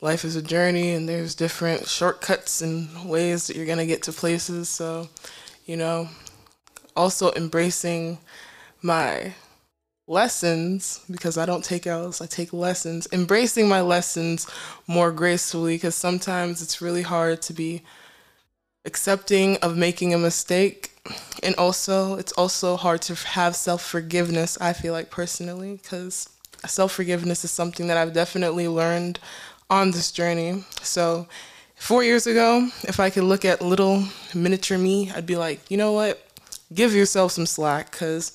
life 0.00 0.24
is 0.24 0.36
a 0.36 0.42
journey 0.42 0.92
and 0.92 1.08
there's 1.08 1.34
different 1.34 1.88
shortcuts 1.88 2.62
and 2.62 3.08
ways 3.08 3.46
that 3.46 3.56
you're 3.56 3.66
going 3.66 3.78
to 3.78 3.86
get 3.86 4.02
to 4.04 4.12
places. 4.12 4.68
So, 4.68 5.08
you 5.66 5.76
know, 5.76 6.08
also 6.98 7.32
embracing 7.32 8.18
my 8.82 9.32
lessons 10.08 11.00
because 11.10 11.38
I 11.38 11.46
don't 11.46 11.64
take 11.64 11.86
L's, 11.86 12.20
I 12.20 12.26
take 12.26 12.52
lessons. 12.52 13.06
Embracing 13.12 13.68
my 13.68 13.80
lessons 13.80 14.48
more 14.86 15.12
gracefully 15.12 15.76
because 15.76 15.94
sometimes 15.94 16.60
it's 16.60 16.82
really 16.82 17.02
hard 17.02 17.40
to 17.42 17.52
be 17.52 17.82
accepting 18.84 19.56
of 19.58 19.76
making 19.76 20.12
a 20.12 20.18
mistake. 20.18 20.92
And 21.42 21.54
also, 21.54 22.16
it's 22.16 22.32
also 22.32 22.76
hard 22.76 23.00
to 23.02 23.14
have 23.14 23.54
self 23.54 23.82
forgiveness, 23.82 24.58
I 24.60 24.72
feel 24.72 24.92
like 24.92 25.10
personally, 25.10 25.78
because 25.80 26.28
self 26.66 26.92
forgiveness 26.92 27.44
is 27.44 27.50
something 27.50 27.86
that 27.86 27.96
I've 27.96 28.12
definitely 28.12 28.68
learned 28.68 29.20
on 29.70 29.92
this 29.92 30.10
journey. 30.10 30.64
So, 30.82 31.26
four 31.76 32.02
years 32.02 32.26
ago, 32.26 32.68
if 32.82 33.00
I 33.00 33.08
could 33.08 33.24
look 33.24 33.44
at 33.44 33.62
little 33.62 34.04
miniature 34.34 34.76
me, 34.78 35.10
I'd 35.14 35.26
be 35.26 35.36
like, 35.36 35.70
you 35.70 35.76
know 35.78 35.92
what? 35.92 36.27
Give 36.72 36.94
yourself 36.94 37.32
some 37.32 37.46
slack 37.46 37.90
because 37.90 38.32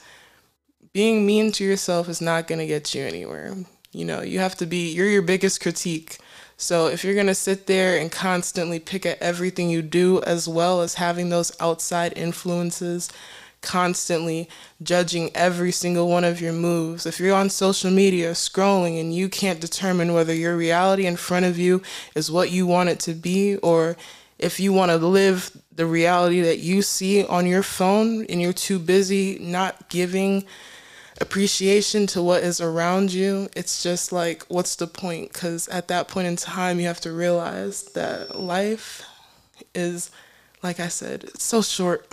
being 0.92 1.26
mean 1.26 1.52
to 1.54 1.64
yourself 1.64 2.08
is 2.10 2.22
not 2.22 2.48
going 2.48 2.60
to 2.60 2.68
get 2.68 2.94
you 2.94 3.04
anywhere. 3.04 3.56
You 3.92 4.06
know, 4.06 4.22
you 4.22 4.40
have 4.40 4.56
to 4.58 4.66
be, 4.66 4.92
you're 4.92 5.10
your 5.10 5.22
biggest 5.22 5.62
critique. 5.62 6.18
So 6.58 6.88
if 6.88 7.04
you're 7.04 7.14
going 7.14 7.28
to 7.28 7.36
sit 7.36 7.68
there 7.68 7.98
and 8.00 8.12
constantly 8.12 8.80
pick 8.80 9.06
at 9.06 9.22
everything 9.22 9.70
you 9.70 9.82
do, 9.82 10.22
as 10.22 10.48
well 10.48 10.82
as 10.82 10.96
having 10.96 11.30
those 11.30 11.52
outside 11.60 12.14
influences, 12.16 13.10
constantly 13.62 14.50
judging 14.82 15.32
every 15.36 15.72
single 15.72 16.08
one 16.08 16.24
of 16.24 16.42
your 16.42 16.54
moves, 16.54 17.06
if 17.06 17.20
you're 17.20 17.36
on 17.36 17.50
social 17.50 17.92
media 17.92 18.32
scrolling 18.32 19.00
and 19.00 19.14
you 19.14 19.30
can't 19.30 19.62
determine 19.62 20.14
whether 20.14 20.34
your 20.34 20.56
reality 20.58 21.06
in 21.06 21.16
front 21.16 21.46
of 21.46 21.58
you 21.58 21.82
is 22.16 22.32
what 22.32 22.52
you 22.52 22.66
want 22.66 22.90
it 22.90 23.00
to 23.00 23.14
be, 23.14 23.58
or 23.58 23.96
if 24.44 24.60
you 24.60 24.74
want 24.74 24.92
to 24.92 24.98
live 24.98 25.52
the 25.72 25.86
reality 25.86 26.42
that 26.42 26.60
you 26.60 26.82
see 26.82 27.26
on 27.26 27.48
your 27.48 27.64
phone 27.64 28.26
and 28.26 28.42
you're 28.42 28.54
too 28.54 28.78
busy 28.78 29.40
not 29.40 29.90
giving 29.90 30.44
appreciation 31.22 32.06
to 32.08 32.22
what 32.22 32.44
is 32.44 32.60
around 32.60 33.14
you, 33.14 33.50
it's 33.56 33.82
just 33.82 34.12
like, 34.12 34.44
what's 34.50 34.76
the 34.76 34.88
point? 34.88 35.32
Because 35.32 35.68
at 35.70 35.88
that 35.88 36.08
point 36.08 36.28
in 36.28 36.36
time, 36.36 36.80
you 36.80 36.88
have 36.88 37.02
to 37.02 37.12
realize 37.12 37.84
that 37.94 38.40
life 38.40 39.04
is, 39.74 40.12
like 40.62 40.80
I 40.80 40.90
said, 40.90 41.24
it's 41.24 41.44
so 41.44 41.62
short. 41.62 42.06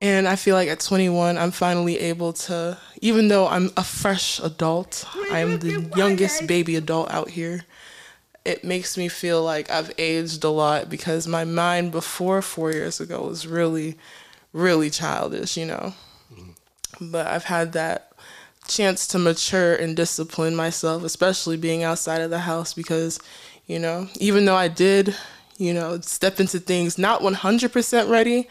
And 0.00 0.26
I 0.26 0.36
feel 0.36 0.54
like 0.54 0.70
at 0.70 0.80
21, 0.80 1.36
I'm 1.36 1.50
finally 1.50 1.98
able 1.98 2.32
to, 2.32 2.78
even 3.02 3.28
though 3.28 3.46
I'm 3.46 3.70
a 3.76 3.84
fresh 3.84 4.40
adult, 4.40 5.04
I 5.30 5.40
am 5.40 5.58
the 5.58 5.92
youngest 5.94 6.46
baby 6.46 6.76
adult 6.76 7.10
out 7.10 7.28
here. 7.28 7.64
It 8.44 8.64
makes 8.64 8.96
me 8.96 9.08
feel 9.08 9.42
like 9.42 9.70
I've 9.70 9.92
aged 9.98 10.44
a 10.44 10.48
lot 10.48 10.88
because 10.88 11.26
my 11.26 11.44
mind 11.44 11.92
before 11.92 12.40
four 12.40 12.72
years 12.72 13.00
ago 13.00 13.26
was 13.26 13.46
really, 13.46 13.98
really 14.52 14.90
childish, 14.90 15.56
you 15.56 15.66
know? 15.66 15.92
But 17.00 17.26
I've 17.26 17.44
had 17.44 17.72
that 17.72 18.12
chance 18.66 19.06
to 19.08 19.18
mature 19.18 19.74
and 19.74 19.96
discipline 19.96 20.54
myself, 20.54 21.02
especially 21.02 21.56
being 21.56 21.82
outside 21.82 22.20
of 22.20 22.30
the 22.30 22.40
house 22.40 22.72
because, 22.72 23.20
you 23.66 23.78
know, 23.78 24.08
even 24.18 24.44
though 24.44 24.56
I 24.56 24.68
did, 24.68 25.14
you 25.58 25.74
know, 25.74 26.00
step 26.00 26.40
into 26.40 26.58
things 26.58 26.96
not 26.98 27.20
100% 27.20 28.08
ready, 28.08 28.48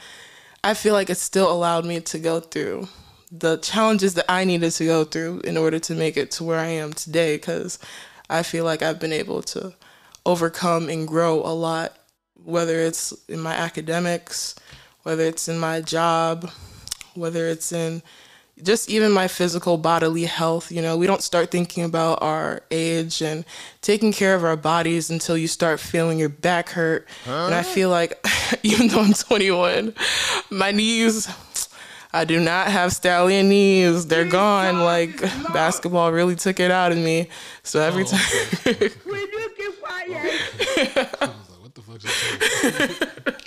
I 0.63 0.73
feel 0.73 0.93
like 0.93 1.09
it 1.09 1.17
still 1.17 1.51
allowed 1.51 1.85
me 1.85 1.99
to 2.01 2.19
go 2.19 2.39
through 2.39 2.87
the 3.31 3.57
challenges 3.57 4.15
that 4.15 4.25
I 4.29 4.43
needed 4.43 4.71
to 4.71 4.85
go 4.85 5.03
through 5.03 5.41
in 5.41 5.55
order 5.55 5.79
to 5.79 5.93
make 5.93 6.17
it 6.17 6.31
to 6.31 6.43
where 6.43 6.59
I 6.59 6.67
am 6.67 6.93
today 6.93 7.37
because 7.37 7.77
I 8.29 8.43
feel 8.43 8.65
like 8.65 8.81
I've 8.81 8.99
been 8.99 9.13
able 9.13 9.41
to 9.43 9.73
overcome 10.25 10.89
and 10.89 11.07
grow 11.07 11.41
a 11.41 11.53
lot, 11.53 11.97
whether 12.43 12.79
it's 12.79 13.13
in 13.27 13.39
my 13.39 13.53
academics, 13.53 14.55
whether 15.03 15.23
it's 15.23 15.47
in 15.47 15.57
my 15.57 15.81
job, 15.81 16.49
whether 17.15 17.47
it's 17.47 17.71
in 17.71 18.01
just 18.61 18.89
even 18.89 19.11
my 19.11 19.27
physical 19.27 19.77
bodily 19.77 20.25
health. 20.25 20.71
You 20.71 20.81
know 20.81 20.97
we 20.97 21.07
don't 21.07 21.23
start 21.23 21.49
thinking 21.49 21.83
about 21.83 22.21
our 22.21 22.61
age 22.71 23.21
and 23.21 23.45
taking 23.81 24.11
care 24.11 24.35
of 24.35 24.43
our 24.43 24.57
bodies 24.57 25.09
until 25.09 25.37
you 25.37 25.47
start 25.47 25.79
feeling 25.79 26.19
your 26.19 26.29
back 26.29 26.69
hurt. 26.69 27.07
And 27.25 27.53
i 27.55 27.63
feel 27.63 27.89
like 27.89 28.19
even 28.63 28.89
though 28.89 29.01
i'm 29.01 29.13
21 29.13 29.93
my 30.49 30.71
knees 30.71 31.27
i 32.11 32.25
do 32.25 32.39
not 32.39 32.67
have 32.67 32.91
stallion 32.91 33.49
knees 33.49 34.07
they're 34.07 34.25
gone 34.25 34.79
like 34.79 35.21
basketball 35.53 36.11
really 36.11 36.35
took 36.35 36.59
it 36.59 36.71
out 36.71 36.91
of 36.91 36.97
me 36.97 37.27
so 37.63 37.79
every 37.81 38.03
oh, 38.03 38.07
time 38.07 38.19
Will 39.05 39.17
you 39.17 39.49
keep 39.57 39.81
quiet? 39.81 41.11
I 41.21 41.25
was 41.25 41.49
like, 41.49 41.61
what 41.61 41.75
the 41.75 41.81
fuck 41.81 41.95
is 41.97 42.99
that? 42.99 43.45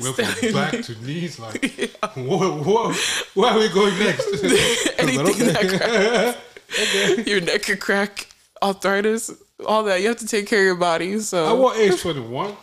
Went 0.00 0.16
from 0.16 0.52
back 0.52 0.82
to 0.82 1.04
knees, 1.04 1.38
like, 1.38 1.90
whoa, 2.16 2.62
whoa, 2.62 2.92
where 3.34 3.52
are 3.52 3.58
we 3.58 3.68
going 3.68 3.98
next? 3.98 4.26
anything 4.98 5.28
okay. 5.28 5.52
that 5.52 6.36
crack, 7.16 7.26
your 7.26 7.40
neck 7.40 7.62
could 7.62 7.80
crack 7.80 8.28
arthritis 8.62 9.30
all 9.66 9.84
that 9.84 10.00
you 10.00 10.08
have 10.08 10.16
to 10.18 10.26
take 10.26 10.46
care 10.46 10.60
of 10.60 10.64
your 10.64 10.74
body 10.74 11.18
so 11.18 11.46
I 11.46 11.52
was 11.52 11.78
age 11.78 12.00
21. 12.00 12.56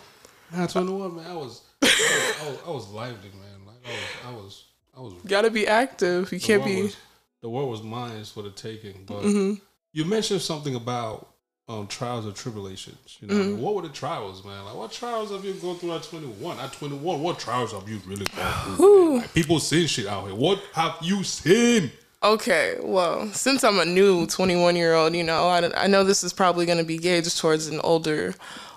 Man, 0.51 0.67
21, 0.67 1.15
man, 1.15 1.25
I 1.25 1.33
was, 1.33 1.61
I 1.81 1.85
was, 1.85 2.41
I 2.41 2.49
was, 2.49 2.59
I 2.67 2.69
was 2.69 2.89
lively, 2.89 3.29
man. 3.29 3.65
Like, 3.65 3.77
I 3.85 3.91
was, 3.91 4.03
I 4.25 4.31
was, 4.31 4.62
I 4.95 5.01
was 5.01 5.13
gotta 5.25 5.49
be 5.49 5.67
active 5.67 6.31
you 6.31 6.39
can't 6.39 6.63
be 6.65 6.83
was- 6.83 6.97
the 7.41 7.49
world 7.49 7.69
was 7.69 7.83
mine 7.83 8.23
for 8.23 8.41
the 8.43 8.51
taking. 8.51 9.03
But 9.05 9.23
Mm-hmm. 9.23 9.53
you 9.91 10.05
mentioned 10.05 10.41
something 10.41 10.75
about 10.75 11.29
um, 11.69 11.87
trials 11.87 12.25
and 12.25 12.35
tribulations. 12.35 13.17
You 13.21 13.27
know, 13.27 13.33
Mm-hmm. 13.35 13.61
what 13.61 13.75
were 13.75 13.81
the 13.83 13.89
trials, 13.89 14.43
man? 14.45 14.63
Like, 14.65 14.75
what 14.75 14.91
trials 14.91 15.31
have 15.31 15.43
you 15.45 15.53
gone 15.53 15.77
through 15.77 15.93
at 15.93 16.03
twenty 16.03 16.27
one? 16.27 16.59
At 16.59 16.73
twenty 16.73 16.95
one, 16.97 17.21
what 17.21 17.39
trials 17.39 17.71
have 17.73 17.87
you 17.89 17.99
really 18.05 18.25
gone 18.35 18.75
through? 18.77 19.17
Like, 19.19 19.33
people 19.33 19.59
seeing 19.59 19.87
shit 19.87 20.07
out 20.07 20.25
here. 20.27 20.35
What 20.35 20.61
have 20.73 20.97
you 21.01 21.23
seen? 21.23 21.91
Okay, 22.21 22.77
well, 22.81 23.27
since 23.33 23.65
I'm 23.65 23.79
a 23.79 23.85
new 23.85 24.25
21 24.27 24.77
year 24.77 24.93
old, 24.93 25.13
you 25.13 25.23
know, 25.25 25.49
I, 25.49 25.83
I 25.83 25.87
know 25.87 26.05
this 26.05 26.23
is 26.23 26.31
probably 26.31 26.65
going 26.65 26.77
to 26.77 26.85
be 26.85 26.97
gauged 26.97 27.37
towards 27.37 27.67
an 27.67 27.81
older 27.81 28.33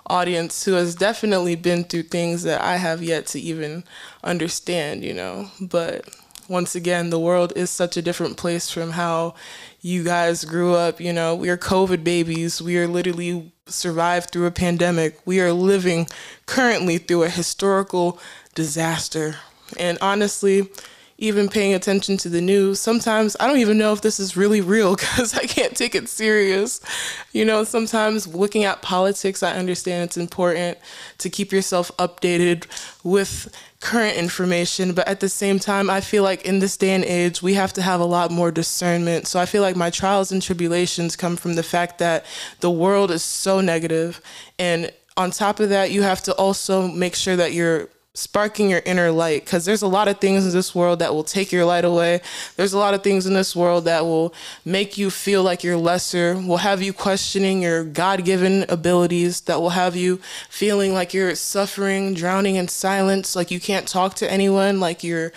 audience 0.07 0.63
who 0.65 0.73
has 0.73 0.95
definitely 0.95 1.55
been 1.55 1.83
through 1.83 2.03
things 2.03 2.43
that 2.43 2.61
I 2.61 2.77
have 2.77 3.03
yet 3.03 3.27
to 3.27 3.39
even 3.39 3.83
understand, 4.23 5.03
you 5.03 5.13
know. 5.13 5.51
But 5.61 6.09
once 6.47 6.75
again, 6.75 7.09
the 7.09 7.19
world 7.19 7.53
is 7.55 7.69
such 7.69 7.97
a 7.97 8.01
different 8.01 8.37
place 8.37 8.69
from 8.69 8.91
how 8.91 9.35
you 9.81 10.03
guys 10.03 10.45
grew 10.45 10.73
up. 10.75 10.99
You 11.01 11.13
know, 11.13 11.35
we 11.35 11.49
are 11.49 11.57
COVID 11.57 12.03
babies. 12.03 12.61
We 12.61 12.77
are 12.77 12.87
literally 12.87 13.51
survived 13.65 14.31
through 14.31 14.45
a 14.45 14.51
pandemic. 14.51 15.19
We 15.25 15.41
are 15.41 15.51
living 15.51 16.07
currently 16.45 16.97
through 16.97 17.23
a 17.23 17.29
historical 17.29 18.19
disaster. 18.55 19.35
And 19.77 19.97
honestly, 20.01 20.69
even 21.19 21.49
paying 21.49 21.73
attention 21.73 22.15
to 22.17 22.29
the 22.29 22.41
news, 22.41 22.79
sometimes 22.79 23.35
I 23.39 23.47
don't 23.47 23.57
even 23.57 23.77
know 23.77 23.91
if 23.91 24.01
this 24.01 24.19
is 24.19 24.37
really 24.37 24.61
real 24.61 24.95
because 24.97 25.33
I 25.33 25.45
can't 25.45 25.75
take 25.75 25.95
it 25.95 26.09
serious. 26.09 26.79
You 27.33 27.45
know, 27.45 27.63
sometimes 27.63 28.27
looking 28.27 28.63
at 28.63 28.81
politics, 28.81 29.41
I 29.41 29.53
understand 29.53 30.03
it's 30.03 30.17
important 30.17 30.77
to 31.19 31.29
keep 31.29 31.51
yourself 31.51 31.91
updated 31.97 32.65
with 33.03 33.53
current 33.79 34.17
information, 34.17 34.93
but 34.93 35.07
at 35.07 35.19
the 35.19 35.29
same 35.29 35.59
time, 35.59 35.89
I 35.89 36.01
feel 36.01 36.23
like 36.23 36.45
in 36.45 36.59
this 36.59 36.77
day 36.77 36.91
and 36.91 37.03
age, 37.03 37.41
we 37.41 37.53
have 37.53 37.73
to 37.73 37.81
have 37.81 37.99
a 37.99 38.05
lot 38.05 38.31
more 38.31 38.51
discernment. 38.51 39.27
So 39.27 39.39
I 39.39 39.45
feel 39.45 39.61
like 39.61 39.75
my 39.75 39.89
trials 39.89 40.31
and 40.31 40.41
tribulations 40.41 41.15
come 41.15 41.35
from 41.35 41.55
the 41.55 41.63
fact 41.63 41.99
that 41.99 42.25
the 42.59 42.71
world 42.71 43.11
is 43.11 43.23
so 43.23 43.61
negative, 43.61 44.21
and 44.57 44.91
on 45.15 45.31
top 45.31 45.59
of 45.59 45.69
that, 45.69 45.91
you 45.91 46.03
have 46.03 46.21
to 46.23 46.33
also 46.35 46.87
make 46.87 47.15
sure 47.15 47.35
that 47.35 47.53
you're 47.53 47.89
sparking 48.17 48.67
your 48.67 48.81
inner 48.83 49.11
light 49.11 49.45
because 49.45 49.63
there's 49.63 49.83
a 49.83 49.87
lot 49.87 50.07
of 50.07 50.19
things 50.19 50.43
in 50.43 50.51
this 50.51 50.73
world 50.73 50.97
that 50.97 51.13
will 51.13 51.23
take 51.23 51.51
your 51.51 51.63
light 51.63 51.85
away. 51.85 52.19
There's 52.55 52.73
a 52.73 52.79
lot 52.79 52.95
of 52.95 53.03
things 53.03 53.27
in 53.27 53.35
this 53.35 53.55
world 53.55 53.85
that 53.85 54.05
will 54.05 54.33
make 54.65 54.97
you 54.97 55.11
feel 55.11 55.43
like 55.43 55.63
you're 55.63 55.77
lesser, 55.77 56.35
will 56.35 56.57
have 56.57 56.81
you 56.81 56.93
questioning 56.93 57.61
your 57.61 57.83
God 57.83 58.25
given 58.25 58.65
abilities, 58.69 59.41
that 59.41 59.61
will 59.61 59.69
have 59.69 59.95
you 59.95 60.19
feeling 60.49 60.93
like 60.93 61.13
you're 61.13 61.35
suffering, 61.35 62.15
drowning 62.15 62.55
in 62.55 62.67
silence, 62.67 63.35
like 63.35 63.51
you 63.51 63.59
can't 63.59 63.87
talk 63.87 64.15
to 64.15 64.31
anyone, 64.31 64.79
like 64.79 65.03
you're 65.03 65.31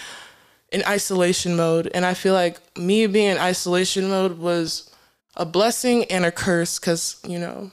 in 0.73 0.83
isolation 0.87 1.57
mode. 1.57 1.91
And 1.93 2.07
I 2.07 2.15
feel 2.15 2.33
like 2.33 2.61
me 2.79 3.07
being 3.07 3.33
in 3.33 3.37
isolation 3.37 4.09
mode 4.09 4.39
was 4.39 4.91
a 5.37 5.45
blessing 5.45 6.05
and 6.05 6.25
a 6.25 6.33
curse 6.33 6.79
because, 6.79 7.21
you 7.29 7.39
know, 7.39 7.73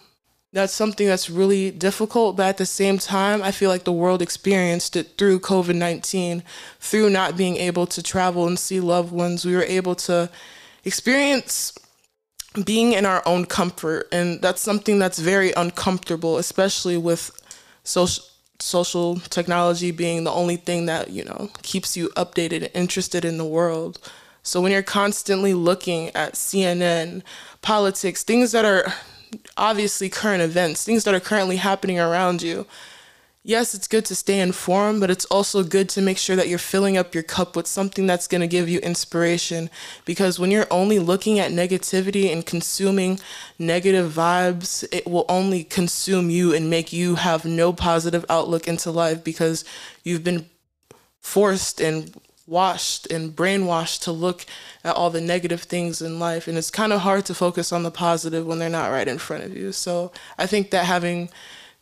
that's 0.54 0.74
something 0.74 1.08
that's 1.08 1.30
really 1.30 1.72
difficult. 1.72 2.38
But 2.38 2.48
at 2.48 2.58
the 2.58 2.66
same 2.66 2.98
time, 2.98 3.42
I 3.44 3.51
feel 3.51 3.70
like 3.70 3.84
the 3.84 3.92
world 3.92 4.22
experienced 4.22 4.96
it 4.96 5.18
through 5.18 5.39
COVID 5.42 5.75
19, 5.75 6.44
through 6.80 7.10
not 7.10 7.38
being 7.38 7.58
able 7.58 7.86
to 7.88 8.01
travel 8.01 8.48
and 8.48 8.58
see 8.58 8.80
loved 8.80 9.12
ones. 9.12 9.46
We 9.46 9.56
were 9.56 9.63
able 9.63 9.96
to 9.96 10.30
experience 10.86 11.77
being 12.63 12.94
in 12.94 13.06
our 13.06 13.22
own 13.25 13.46
comfort. 13.46 14.08
And 14.12 14.42
that's 14.42 14.62
something 14.62 15.00
that's 15.00 15.20
very 15.20 15.51
uncomfortable, 15.54 16.38
especially 16.38 16.98
with 16.98 17.32
social 17.84 18.24
social 18.60 19.18
technology 19.18 19.92
being 19.92 20.24
the 20.24 20.32
only 20.32 20.56
thing 20.56 20.88
that 20.88 21.12
you 21.12 21.24
know 21.24 21.48
keeps 21.62 21.96
you 21.96 22.10
updated 22.18 22.63
and 22.63 22.72
interested 22.74 23.24
in 23.24 23.38
the 23.38 23.46
world 23.46 24.00
so 24.42 24.60
when 24.60 24.72
you're 24.72 24.82
constantly 24.82 25.54
looking 25.54 26.08
at 26.16 26.34
CNN 26.34 27.22
politics 27.62 28.24
things 28.24 28.51
that 28.54 28.66
are 28.66 28.92
obviously 29.55 30.10
current 30.10 30.41
events 30.41 30.84
things 30.84 31.03
that 31.03 31.13
are 31.13 31.19
currently 31.19 31.57
happening 31.57 32.00
around 32.00 32.41
you 32.41 32.65
yes, 33.48 33.74
it's 33.74 33.88
good 33.88 34.03
to 34.03 34.13
stay 34.13 34.41
informed, 34.41 35.00
but 35.00 35.10
it's 35.10 35.24
also 35.25 35.63
good 35.63 35.88
to 35.88 36.01
make 36.01 36.17
sure 36.17 36.36
that 36.36 36.50
you're 36.50 36.60
filling 36.60 36.98
up 36.98 37.15
your 37.15 37.24
cup 37.24 37.55
with 37.55 37.65
something 37.65 38.05
that's 38.05 38.27
going 38.27 38.41
to 38.41 38.48
give 38.48 38.67
you 38.67 38.77
inspiration. 38.79 39.69
Because 40.03 40.38
when 40.38 40.51
you're 40.51 40.67
only 40.69 41.00
looking 41.00 41.39
at 41.39 41.51
negativity 41.51 42.31
and 42.31 42.46
consuming 42.46 43.19
negative 43.57 44.12
vibes, 44.12 44.86
it 44.91 45.07
will 45.07 45.25
only 45.29 45.63
consume 45.63 46.29
you 46.29 46.53
and 46.53 46.69
make 46.69 46.91
you 46.91 47.15
have 47.15 47.46
no 47.46 47.72
positive 47.72 48.25
outlook 48.29 48.67
into 48.67 48.91
life 48.91 49.24
because 49.24 49.63
you've 50.03 50.25
been 50.25 50.46
forced 51.22 51.79
and 51.79 52.19
washed 52.48 53.12
and 53.12 53.36
brainwashed 53.36 54.01
to 54.04 54.12
look 54.12 54.46
at 54.84 54.96
all 54.96 55.10
the 55.10 55.22
negative 55.22 55.63
things 55.63 56.01
in 56.01 56.18
life. 56.18 56.48
And 56.48 56.58
it's 56.58 56.72
kind 56.72 56.94
of 56.94 57.01
hard 57.01 57.25
to 57.25 57.36
focus 57.36 57.74
on 57.74 57.84
the 57.84 57.92
positive 57.92 58.48
when 58.48 58.58
they're 58.58 58.70
not 58.70 58.89
right 58.89 59.08
in 59.08 59.18
front 59.18 59.44
of 59.44 59.56
you. 59.56 59.72
So 59.72 60.12
i 60.38 60.48
think 60.48 60.72
that 60.72 60.86
having 60.86 61.30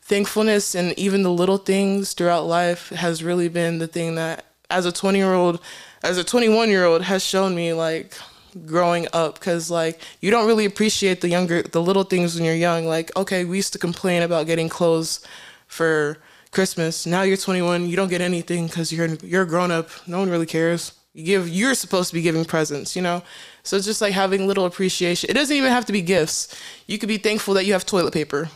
thankfulness 0.02 0.76
and 0.76 0.98
even 0.98 1.24
the 1.24 1.32
little 1.32 1.58
things 1.58 2.14
throughout 2.14 2.46
life 2.46 2.90
has 2.90 3.24
really 3.24 3.48
been 3.48 3.78
the 3.78 3.88
thing 3.88 4.16
that 4.16 4.46
as 4.70 4.86
a 4.86 4.92
20 4.92 5.18
year 5.18 5.34
old 5.34 5.62
as 6.04 6.18
a 6.18 6.24
21 6.24 6.70
year 6.70 6.86
old 6.86 7.04
has 7.04 7.24
shown 7.24 7.56
me 7.56 7.74
like 7.74 8.18
growing 8.66 9.08
up. 9.14 9.36
Because 9.36 9.70
like 9.70 10.02
you 10.20 10.32
don't 10.32 10.48
really 10.48 10.66
appreciate 10.66 11.22
the 11.22 11.30
younger 11.30 11.62
the 11.62 11.82
little 11.82 12.04
things 12.04 12.36
when 12.36 12.44
you're 12.44 12.56
young. 12.56 12.86
Like 12.88 13.16
okay 13.16 13.46
we 13.46 13.58
used 13.58 13.74
to 13.74 13.80
complain 13.80 14.24
about 14.24 14.48
getting 14.48 14.70
clothes 14.70 15.26
for 15.68 16.18
christmas. 16.56 17.06
Now 17.06 17.24
you're 17.24 17.38
21 17.38 17.88
you 17.90 17.96
don't 17.96 18.08
get 18.10 18.22
anything 18.22 18.68
because 18.68 18.92
you're 18.92 19.14
you're 19.16 19.44
a 19.44 19.48
grown 19.48 19.72
up 19.72 19.90
no 20.08 20.20
one 20.20 20.30
really 20.30 20.46
cares. 20.46 20.94
You 21.14 21.24
give 21.24 21.50
you're 21.50 21.76
supposed 21.76 22.10
to 22.10 22.16
be 22.16 22.22
giving 22.22 22.46
presents 22.46 22.96
you 22.96 23.02
know? 23.02 23.22
So 23.64 23.76
it's 23.76 23.86
just 23.86 24.02
like 24.02 24.14
having 24.14 24.48
little 24.48 24.66
appreciation 24.66 25.30
it 25.30 25.34
doesn't 25.34 25.56
even 25.56 25.72
have 25.72 25.86
to 25.86 25.94
be 25.94 26.02
gifts. 26.02 26.56
You 26.88 26.98
could 26.98 27.10
be 27.10 27.18
thankful 27.18 27.54
that 27.56 27.66
you 27.66 27.74
have 27.74 27.86
toilet 27.86 28.14
paper. 28.14 28.50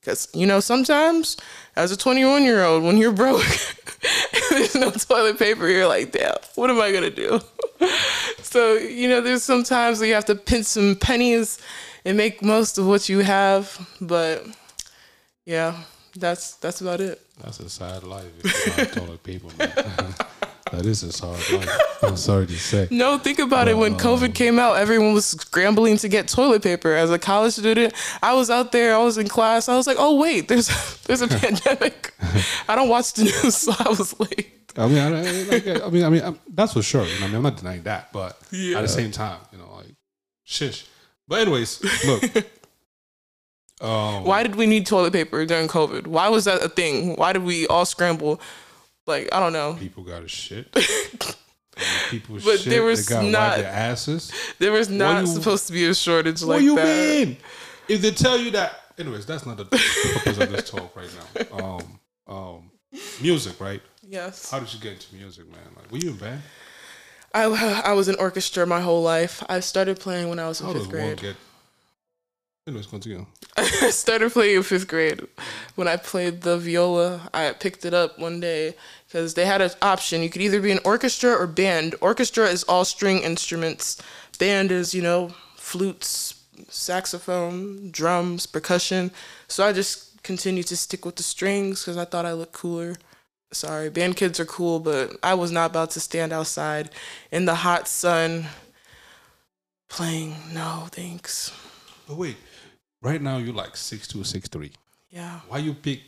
Because, 0.00 0.26
you 0.34 0.46
know, 0.46 0.58
sometimes 0.58 1.36
as 1.76 1.92
a 1.92 1.96
21 1.96 2.42
year 2.42 2.64
old, 2.64 2.82
when 2.82 2.96
you're 2.96 3.12
broke, 3.12 3.44
there's 4.50 4.74
no 4.74 4.90
toilet 4.90 5.38
paper, 5.38 5.68
you're 5.68 5.86
like, 5.86 6.10
damn, 6.10 6.34
what 6.56 6.70
am 6.70 6.80
I 6.80 6.90
going 6.90 7.04
to 7.04 7.10
do? 7.14 7.40
so, 8.42 8.72
you 8.72 9.08
know, 9.08 9.20
there's 9.20 9.44
sometimes 9.44 10.00
where 10.00 10.08
you 10.08 10.14
have 10.14 10.24
to 10.24 10.34
pinch 10.34 10.66
some 10.66 10.96
pennies 10.96 11.60
and 12.04 12.16
make 12.16 12.42
most 12.42 12.78
of 12.78 12.86
what 12.88 13.08
you 13.08 13.20
have. 13.20 13.78
But 14.00 14.44
yeah, 15.46 15.76
that's 16.14 16.54
that's 16.56 16.80
about 16.80 17.00
it. 17.00 17.20
That's 17.42 17.60
a 17.60 17.68
sad 17.68 18.04
life 18.04 18.26
if 18.44 18.92
toilet 18.92 19.22
paper, 19.22 19.48
man. 19.58 20.14
That 20.72 20.86
is 20.86 21.02
a 21.02 21.26
hard 21.26 21.52
life. 21.52 22.02
I'm 22.02 22.16
sorry 22.16 22.46
to 22.46 22.58
say. 22.58 22.88
No, 22.90 23.18
think 23.18 23.38
about 23.38 23.68
it. 23.68 23.76
When 23.76 23.94
COVID 23.94 24.34
came 24.34 24.58
out, 24.58 24.78
everyone 24.78 25.12
was 25.12 25.26
scrambling 25.26 25.98
to 25.98 26.08
get 26.08 26.28
toilet 26.28 26.62
paper. 26.62 26.94
As 26.94 27.10
a 27.10 27.18
college 27.18 27.52
student, 27.52 27.92
I 28.22 28.32
was 28.32 28.48
out 28.48 28.72
there. 28.72 28.94
I 28.94 28.98
was 29.04 29.18
in 29.18 29.28
class. 29.28 29.68
I 29.68 29.76
was 29.76 29.86
like, 29.86 29.98
"Oh 30.00 30.18
wait, 30.18 30.48
there's 30.48 30.68
there's 31.04 31.20
a 31.20 31.28
pandemic." 31.42 32.14
I 32.68 32.74
don't 32.74 32.88
watch 32.88 33.12
the 33.12 33.24
news, 33.24 33.54
so 33.54 33.74
I 33.78 33.90
was 33.90 34.18
late. 34.18 34.72
I 34.78 34.86
mean, 34.86 34.98
I, 34.98 35.08
I, 35.08 35.86
I 35.86 35.90
mean, 35.90 36.04
I 36.04 36.08
mean, 36.08 36.22
I'm, 36.22 36.40
that's 36.48 36.72
for 36.72 36.80
sure. 36.80 37.04
You 37.04 37.20
know, 37.20 37.26
I 37.26 37.28
mean, 37.28 37.36
I'm 37.36 37.42
not 37.42 37.58
denying 37.58 37.82
that, 37.82 38.10
but 38.10 38.38
yeah. 38.50 38.78
at 38.78 38.80
the 38.80 38.88
same 38.88 39.10
time, 39.10 39.40
you 39.52 39.58
know, 39.58 39.70
like, 39.74 39.94
shish. 40.44 40.86
But 41.28 41.40
anyways, 41.40 41.82
look. 42.06 42.46
Um, 43.82 44.24
Why 44.24 44.44
did 44.44 44.54
we 44.54 44.66
need 44.66 44.86
toilet 44.86 45.12
paper 45.12 45.44
during 45.44 45.66
COVID? 45.66 46.06
Why 46.06 46.28
was 46.28 46.44
that 46.44 46.62
a 46.62 46.68
thing? 46.68 47.16
Why 47.16 47.32
did 47.32 47.42
we 47.42 47.66
all 47.66 47.84
scramble 47.84 48.40
like 49.06 49.28
I 49.32 49.40
don't 49.40 49.52
know. 49.52 49.74
People 49.78 50.04
got 50.04 50.22
a 50.22 50.28
shit. 50.28 50.72
people 52.10 52.38
but 52.44 52.60
shit. 52.60 52.70
there 52.70 52.82
was 52.82 53.10
not 53.10 53.56
their 53.58 53.66
asses. 53.66 54.32
There 54.58 54.72
was 54.72 54.88
not 54.88 55.22
you, 55.22 55.26
supposed 55.26 55.66
to 55.66 55.72
be 55.72 55.86
a 55.86 55.94
shortage 55.94 56.42
like 56.42 56.46
that. 56.46 56.46
what 56.48 56.58
do 56.58 56.64
you 56.64 56.76
that. 56.76 57.26
mean? 57.28 57.36
If 57.88 58.02
they 58.02 58.10
tell 58.12 58.38
you 58.38 58.52
that, 58.52 58.78
anyways, 58.98 59.26
that's 59.26 59.44
not 59.46 59.56
the 59.56 59.64
purpose 59.64 60.38
of 60.38 60.52
this 60.52 60.70
talk 60.70 60.94
right 60.94 61.08
now. 61.50 61.58
Um, 61.58 62.00
um, 62.28 62.70
music, 63.20 63.60
right? 63.60 63.82
Yes. 64.02 64.50
How 64.50 64.60
did 64.60 64.72
you 64.72 64.80
get 64.80 64.92
into 64.92 65.14
music, 65.14 65.50
man? 65.50 65.60
Like, 65.76 65.90
were 65.90 65.98
you 65.98 66.10
in 66.10 66.16
band? 66.16 66.42
I, 67.34 67.44
I 67.84 67.92
was 67.94 68.08
in 68.08 68.14
orchestra 68.16 68.66
my 68.66 68.80
whole 68.80 69.02
life. 69.02 69.42
I 69.48 69.60
started 69.60 69.98
playing 69.98 70.28
when 70.28 70.38
I 70.38 70.48
was 70.48 70.60
in 70.60 70.66
How 70.66 70.74
fifth 70.74 70.90
grade. 70.90 71.34
Anyways, 72.66 72.86
continue. 72.86 73.26
I 73.56 73.64
started 73.90 74.30
playing 74.30 74.58
in 74.58 74.62
fifth 74.62 74.86
grade. 74.86 75.26
When 75.74 75.88
I 75.88 75.96
played 75.96 76.42
the 76.42 76.58
viola, 76.58 77.28
I 77.34 77.50
picked 77.52 77.84
it 77.84 77.92
up 77.92 78.20
one 78.20 78.38
day 78.38 78.76
because 79.08 79.34
they 79.34 79.46
had 79.46 79.60
an 79.60 79.70
option. 79.82 80.22
You 80.22 80.30
could 80.30 80.42
either 80.42 80.60
be 80.60 80.70
an 80.70 80.78
orchestra 80.84 81.32
or 81.32 81.48
band. 81.48 81.96
Orchestra 82.00 82.46
is 82.46 82.62
all 82.64 82.84
string 82.84 83.18
instruments. 83.18 84.00
Band 84.38 84.70
is, 84.70 84.94
you 84.94 85.02
know, 85.02 85.34
flutes, 85.56 86.40
saxophone, 86.68 87.90
drums, 87.90 88.46
percussion. 88.46 89.10
So 89.48 89.66
I 89.66 89.72
just 89.72 90.22
continued 90.22 90.68
to 90.68 90.76
stick 90.76 91.04
with 91.04 91.16
the 91.16 91.24
strings 91.24 91.82
because 91.82 91.96
I 91.96 92.04
thought 92.04 92.26
I 92.26 92.32
looked 92.32 92.52
cooler. 92.52 92.94
Sorry, 93.50 93.90
band 93.90 94.16
kids 94.16 94.38
are 94.38 94.46
cool, 94.46 94.78
but 94.78 95.16
I 95.22 95.34
was 95.34 95.50
not 95.50 95.70
about 95.70 95.90
to 95.90 96.00
stand 96.00 96.32
outside 96.32 96.90
in 97.32 97.44
the 97.44 97.56
hot 97.56 97.88
sun 97.88 98.46
playing. 99.88 100.36
No, 100.52 100.86
thanks. 100.90 101.52
But 102.08 102.16
wait, 102.16 102.36
right 103.02 103.20
now 103.20 103.36
you're 103.38 103.54
like 103.54 103.76
six 103.76 104.08
two, 104.08 104.24
six 104.24 104.48
three. 104.48 104.72
Yeah. 105.10 105.40
Why 105.48 105.58
you 105.58 105.74
pick 105.74 106.00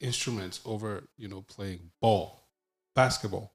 instruments 0.00 0.60
over 0.64 1.04
you 1.16 1.28
know 1.28 1.42
playing 1.42 1.90
ball, 2.00 2.42
basketball? 2.94 3.52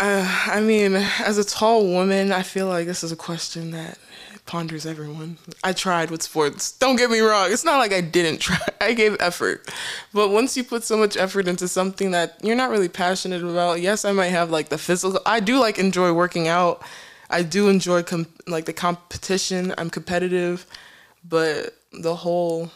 Uh, 0.00 0.46
I 0.46 0.60
mean, 0.60 0.96
as 0.96 1.38
a 1.38 1.44
tall 1.44 1.86
woman, 1.86 2.32
I 2.32 2.42
feel 2.42 2.66
like 2.66 2.86
this 2.86 3.04
is 3.04 3.12
a 3.12 3.16
question 3.16 3.70
that 3.70 3.96
ponders 4.44 4.86
everyone. 4.86 5.38
I 5.62 5.72
tried 5.72 6.10
with 6.10 6.22
sports. 6.22 6.72
Don't 6.72 6.96
get 6.96 7.10
me 7.10 7.20
wrong. 7.20 7.52
It's 7.52 7.64
not 7.64 7.78
like 7.78 7.92
I 7.92 8.00
didn't 8.00 8.38
try. 8.38 8.58
I 8.80 8.92
gave 8.92 9.16
effort. 9.20 9.72
But 10.12 10.30
once 10.30 10.56
you 10.56 10.64
put 10.64 10.82
so 10.82 10.96
much 10.96 11.16
effort 11.16 11.46
into 11.46 11.68
something 11.68 12.10
that 12.10 12.38
you're 12.42 12.56
not 12.56 12.70
really 12.70 12.88
passionate 12.88 13.42
about, 13.42 13.80
yes, 13.80 14.04
I 14.04 14.10
might 14.12 14.26
have 14.26 14.50
like 14.50 14.68
the 14.68 14.78
physical. 14.78 15.20
I 15.24 15.38
do 15.40 15.58
like 15.60 15.78
enjoy 15.78 16.12
working 16.12 16.48
out 16.48 16.82
I 17.34 17.42
do 17.42 17.68
enjoy 17.68 18.04
com- 18.04 18.32
like 18.46 18.64
the 18.66 18.72
competition. 18.72 19.74
I'm 19.76 19.90
competitive, 19.90 20.66
but 21.24 21.74
the 21.92 22.14
whole 22.14 22.70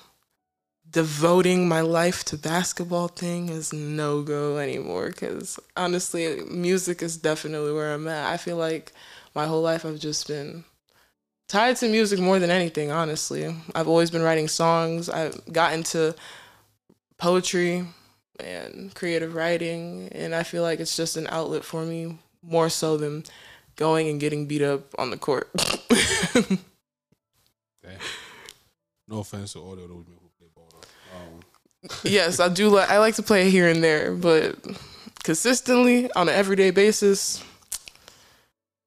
devoting 0.90 1.68
my 1.68 1.80
life 1.80 2.24
to 2.24 2.36
basketball 2.36 3.06
thing 3.06 3.50
is 3.50 3.72
no 3.72 4.22
go 4.22 4.58
anymore 4.58 5.10
because 5.10 5.60
honestly 5.76 6.42
music 6.50 7.02
is 7.02 7.18
definitely 7.18 7.72
where 7.72 7.92
i'm 7.92 8.08
at. 8.08 8.32
I 8.32 8.38
feel 8.38 8.56
like 8.56 8.92
my 9.34 9.46
whole 9.46 9.60
life 9.60 9.84
i've 9.84 9.98
just 9.98 10.26
been 10.26 10.64
tied 11.46 11.76
to 11.76 11.88
music 11.88 12.18
more 12.18 12.38
than 12.38 12.50
anything 12.50 12.90
honestly. 12.90 13.54
I've 13.74 13.86
always 13.86 14.10
been 14.10 14.22
writing 14.22 14.48
songs. 14.48 15.10
I've 15.10 15.38
got 15.52 15.74
into 15.74 16.14
poetry 17.18 17.84
and 18.40 18.94
creative 18.94 19.34
writing 19.34 20.08
and 20.12 20.32
i 20.32 20.44
feel 20.44 20.62
like 20.62 20.78
it's 20.78 20.96
just 20.96 21.16
an 21.16 21.26
outlet 21.28 21.64
for 21.64 21.84
me 21.84 22.16
more 22.42 22.68
so 22.68 22.96
than 22.96 23.24
going 23.78 24.08
and 24.08 24.20
getting 24.20 24.44
beat 24.44 24.60
up 24.60 24.94
on 24.98 25.08
the 25.08 25.16
court. 25.16 25.48
no 29.08 29.20
offense 29.20 29.54
to 29.54 29.60
all 29.60 29.72
of 29.72 29.78
those 29.78 29.88
men 30.06 30.18
who 30.20 30.28
play 30.38 30.48
ball. 30.54 30.68
Um. 31.16 31.40
yes, 32.04 32.40
I 32.40 32.50
do. 32.50 32.68
Like 32.68 32.90
I 32.90 32.98
like 32.98 33.14
to 33.14 33.22
play 33.22 33.48
here 33.48 33.68
and 33.68 33.82
there, 33.82 34.12
but 34.12 34.56
consistently 35.24 36.10
on 36.12 36.28
an 36.28 36.34
everyday 36.34 36.70
basis, 36.70 37.42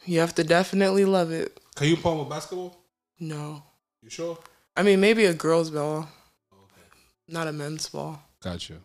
you 0.05 0.19
have 0.19 0.35
to 0.35 0.43
definitely 0.43 1.05
love 1.05 1.31
it. 1.31 1.59
Can 1.75 1.87
you 1.87 1.97
play 1.97 2.15
with 2.15 2.29
basketball? 2.29 2.77
No. 3.19 3.63
You 4.03 4.09
sure? 4.09 4.37
I 4.75 4.83
mean, 4.83 4.99
maybe 4.99 5.25
a 5.25 5.33
girl's 5.33 5.69
ball, 5.69 6.09
okay. 6.53 6.81
not 7.27 7.47
a 7.47 7.51
men's 7.51 7.89
ball. 7.89 8.21
Gotcha. 8.41 8.75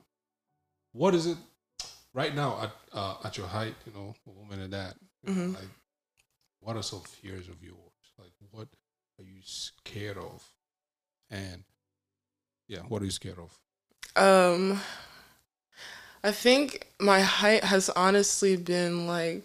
What 0.93 1.15
is 1.15 1.27
it 1.27 1.37
right 2.15 2.35
now 2.35 2.61
at 2.63 2.71
uh, 2.93 3.17
at 3.25 3.37
your 3.37 3.47
height? 3.47 3.75
You 3.87 3.93
know, 3.93 4.15
a 4.27 4.31
woman 4.31 4.63
of 4.63 4.71
that. 4.71 4.95
Mm-hmm. 5.27 5.55
Like, 5.55 5.65
what 6.67 6.77
are 6.77 6.83
some 6.83 7.01
fears 7.03 7.47
of 7.49 7.63
yours? 7.63 7.77
Like, 8.19 8.33
what 8.51 8.67
are 9.21 9.25
you 9.25 9.41
scared 9.45 10.19
of? 10.19 10.45
And 11.31 11.63
yeah, 12.67 12.81
what 12.89 13.03
are 13.03 13.05
you 13.05 13.13
scared 13.13 13.39
of? 13.39 13.57
Um, 14.21 14.81
I 16.25 16.33
think 16.33 16.89
my 16.99 17.21
height 17.21 17.63
has 17.63 17.89
honestly 17.91 18.57
been 18.57 19.07
like 19.07 19.45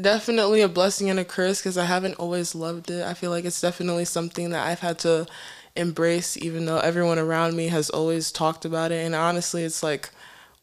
definitely 0.00 0.60
a 0.60 0.68
blessing 0.68 1.10
and 1.10 1.18
a 1.18 1.24
curse 1.24 1.58
because 1.60 1.76
I 1.76 1.86
haven't 1.86 2.14
always 2.14 2.54
loved 2.54 2.88
it. 2.88 3.04
I 3.04 3.14
feel 3.14 3.30
like 3.30 3.44
it's 3.44 3.60
definitely 3.60 4.04
something 4.04 4.50
that 4.50 4.64
I've 4.64 4.78
had 4.78 5.00
to 5.00 5.26
embrace, 5.74 6.36
even 6.36 6.66
though 6.66 6.78
everyone 6.78 7.18
around 7.18 7.56
me 7.56 7.66
has 7.66 7.90
always 7.90 8.30
talked 8.30 8.64
about 8.64 8.92
it. 8.92 9.04
And 9.04 9.16
honestly, 9.16 9.64
it's 9.64 9.82
like 9.82 10.10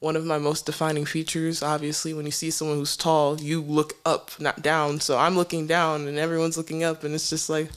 one 0.03 0.17
of 0.17 0.25
my 0.25 0.37
most 0.37 0.65
defining 0.65 1.05
features. 1.05 1.63
Obviously, 1.63 2.13
when 2.13 2.25
you 2.25 2.31
see 2.31 2.51
someone 2.51 2.77
who's 2.77 2.97
tall, 2.97 3.39
you 3.39 3.61
look 3.61 3.93
up, 4.05 4.31
not 4.37 4.61
down. 4.61 4.99
So 4.99 5.17
I'm 5.17 5.37
looking 5.37 5.65
down 5.65 6.07
and 6.09 6.17
everyone's 6.17 6.57
looking 6.57 6.83
up, 6.83 7.05
and 7.05 7.15
it's 7.15 7.29
just 7.29 7.49
like 7.49 7.69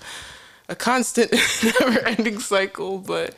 a 0.69 0.75
constant, 0.75 1.33
never 1.63 2.01
ending 2.01 2.41
cycle. 2.41 2.99
But 2.99 3.37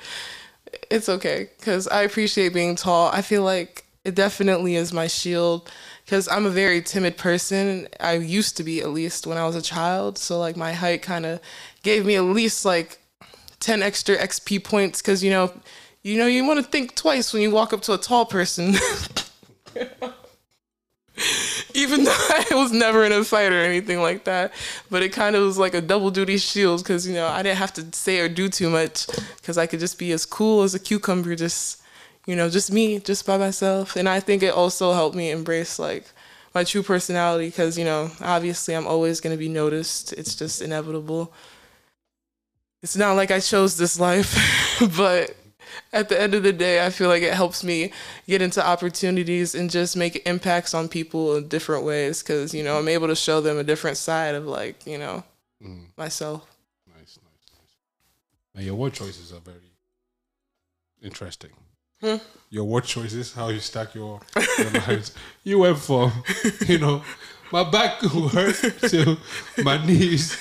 it's 0.91 1.09
okay 1.09 1.51
because 1.59 1.87
I 1.87 2.03
appreciate 2.03 2.55
being 2.55 2.77
tall. 2.77 3.11
I 3.13 3.21
feel 3.21 3.43
like 3.43 3.85
it 4.05 4.15
definitely 4.15 4.75
is 4.75 4.91
my 4.91 5.07
shield 5.07 5.71
because 6.07 6.27
I'm 6.27 6.47
a 6.47 6.51
very 6.51 6.81
timid 6.81 7.19
person. 7.19 7.89
I 8.01 8.15
used 8.15 8.57
to 8.57 8.65
be 8.65 8.81
at 8.81 8.89
least 8.89 9.27
when 9.27 9.37
I 9.37 9.47
was 9.47 9.55
a 9.55 9.61
child. 9.61 10.17
So 10.17 10.39
like 10.39 10.57
my 10.57 10.73
height 10.73 11.03
kind 11.03 11.27
of 11.27 11.41
gave 11.83 12.07
me 12.07 12.15
at 12.17 12.23
least 12.23 12.65
like 12.65 12.99
10 13.61 13.83
extra 13.83 14.17
XP 14.17 14.65
points 14.65 15.03
because 15.03 15.23
you 15.23 15.31
know, 15.31 15.53
you 16.03 16.19
know, 16.19 16.27
you 16.27 16.47
want 16.47 16.65
to 16.65 16.71
think 16.71 16.95
twice 16.95 17.33
when 17.33 17.43
you 17.43 17.51
walk 17.51 17.73
up 17.73 17.83
to 17.83 17.95
a 17.95 17.99
tall 17.99 18.27
person. 18.27 18.75
Even 21.75 22.05
though 22.05 22.11
I 22.31 22.47
was 22.53 22.73
never 22.73 23.05
in 23.05 23.13
a 23.13 23.25
fight 23.25 23.53
or 23.53 23.61
anything 23.61 24.01
like 24.01 24.25
that, 24.25 24.53
but 24.91 25.03
it 25.03 25.13
kind 25.13 25.37
of 25.37 25.45
was 25.45 25.59
like 25.59 25.75
a 25.75 25.81
double 25.81 26.11
duty 26.11 26.39
shield 26.39 26.83
because 26.83 27.07
you 27.07 27.15
know 27.15 27.27
I 27.27 27.43
didn't 27.43 27.59
have 27.59 27.73
to 27.75 27.87
say 27.93 28.21
or 28.21 28.29
do 28.29 28.49
too 28.49 28.71
much 28.71 29.07
because 29.37 29.59
I 29.59 29.67
could 29.67 29.81
just 29.81 29.99
be 29.99 30.13
as 30.13 30.25
cool 30.25 30.63
as 30.63 30.75
a 30.75 30.79
cucumber, 30.79 31.35
just 31.35 31.83
you 32.27 32.37
know, 32.37 32.51
just 32.51 32.71
me, 32.71 32.99
just 32.99 33.27
by 33.27 33.39
myself. 33.39 33.97
And 33.97 34.09
I 34.09 34.21
think 34.21 34.43
it 34.43 34.53
also 34.53 34.93
helped 34.93 35.17
me 35.17 35.31
embrace 35.31 35.79
like 35.79 36.05
my 36.55 36.63
true 36.63 36.83
personality 36.83 37.49
because 37.49 37.79
you 37.79 37.85
know 37.85 38.11
obviously 38.21 38.75
I'm 38.75 38.87
always 38.87 39.21
gonna 39.21 39.37
be 39.37 39.49
noticed. 39.49 40.13
It's 40.13 40.35
just 40.35 40.63
inevitable. 40.63 41.33
It's 42.83 42.97
not 42.97 43.15
like 43.15 43.31
I 43.31 43.41
chose 43.41 43.77
this 43.77 43.99
life, 43.99 44.37
but 44.97 45.35
at 45.93 46.09
the 46.09 46.21
end 46.21 46.35
of 46.35 46.43
the 46.43 46.53
day, 46.53 46.85
I 46.85 46.91
feel 46.91 47.09
like 47.09 47.23
it 47.23 47.35
helps 47.35 47.65
me 47.65 47.93
get 48.27 48.43
into 48.43 48.65
opportunities 48.67 49.55
and 49.55 49.71
just 49.71 49.97
make 49.97 50.23
impacts 50.27 50.75
on 50.75 50.89
people 50.89 51.37
in 51.37 51.49
different 51.49 51.85
ways 51.85 52.23
because, 52.23 52.53
you 52.55 52.63
know, 52.63 52.79
I'm 52.79 52.89
able 52.89 53.09
to 53.09 53.17
show 53.17 53.41
them 53.41 53.59
a 53.59 53.65
different 53.65 53.97
side 53.97 54.35
of, 54.35 54.47
like, 54.47 54.87
you 54.87 54.99
know, 54.99 55.25
Mm. 55.65 55.87
myself. 55.97 56.47
Nice, 56.87 57.19
nice, 57.19 57.51
nice. 57.53 57.75
And 58.55 58.65
your 58.65 58.77
word 58.77 58.93
choices 58.93 59.33
are 59.33 59.41
very 59.41 59.73
interesting. 61.03 61.51
Hmm? 62.01 62.17
Your 62.51 62.65
word 62.65 62.85
choices, 62.85 63.33
how 63.33 63.49
you 63.49 63.59
stack 63.59 63.95
your, 63.95 64.21
your 64.59 64.71
lines. 64.71 65.13
You 65.43 65.59
went 65.59 65.79
from, 65.79 66.13
you 66.67 66.79
know, 66.79 67.03
my 67.51 67.69
back 67.69 68.01
hurt 68.03 68.55
to 68.91 69.17
my 69.65 69.85
knees. 69.85 70.37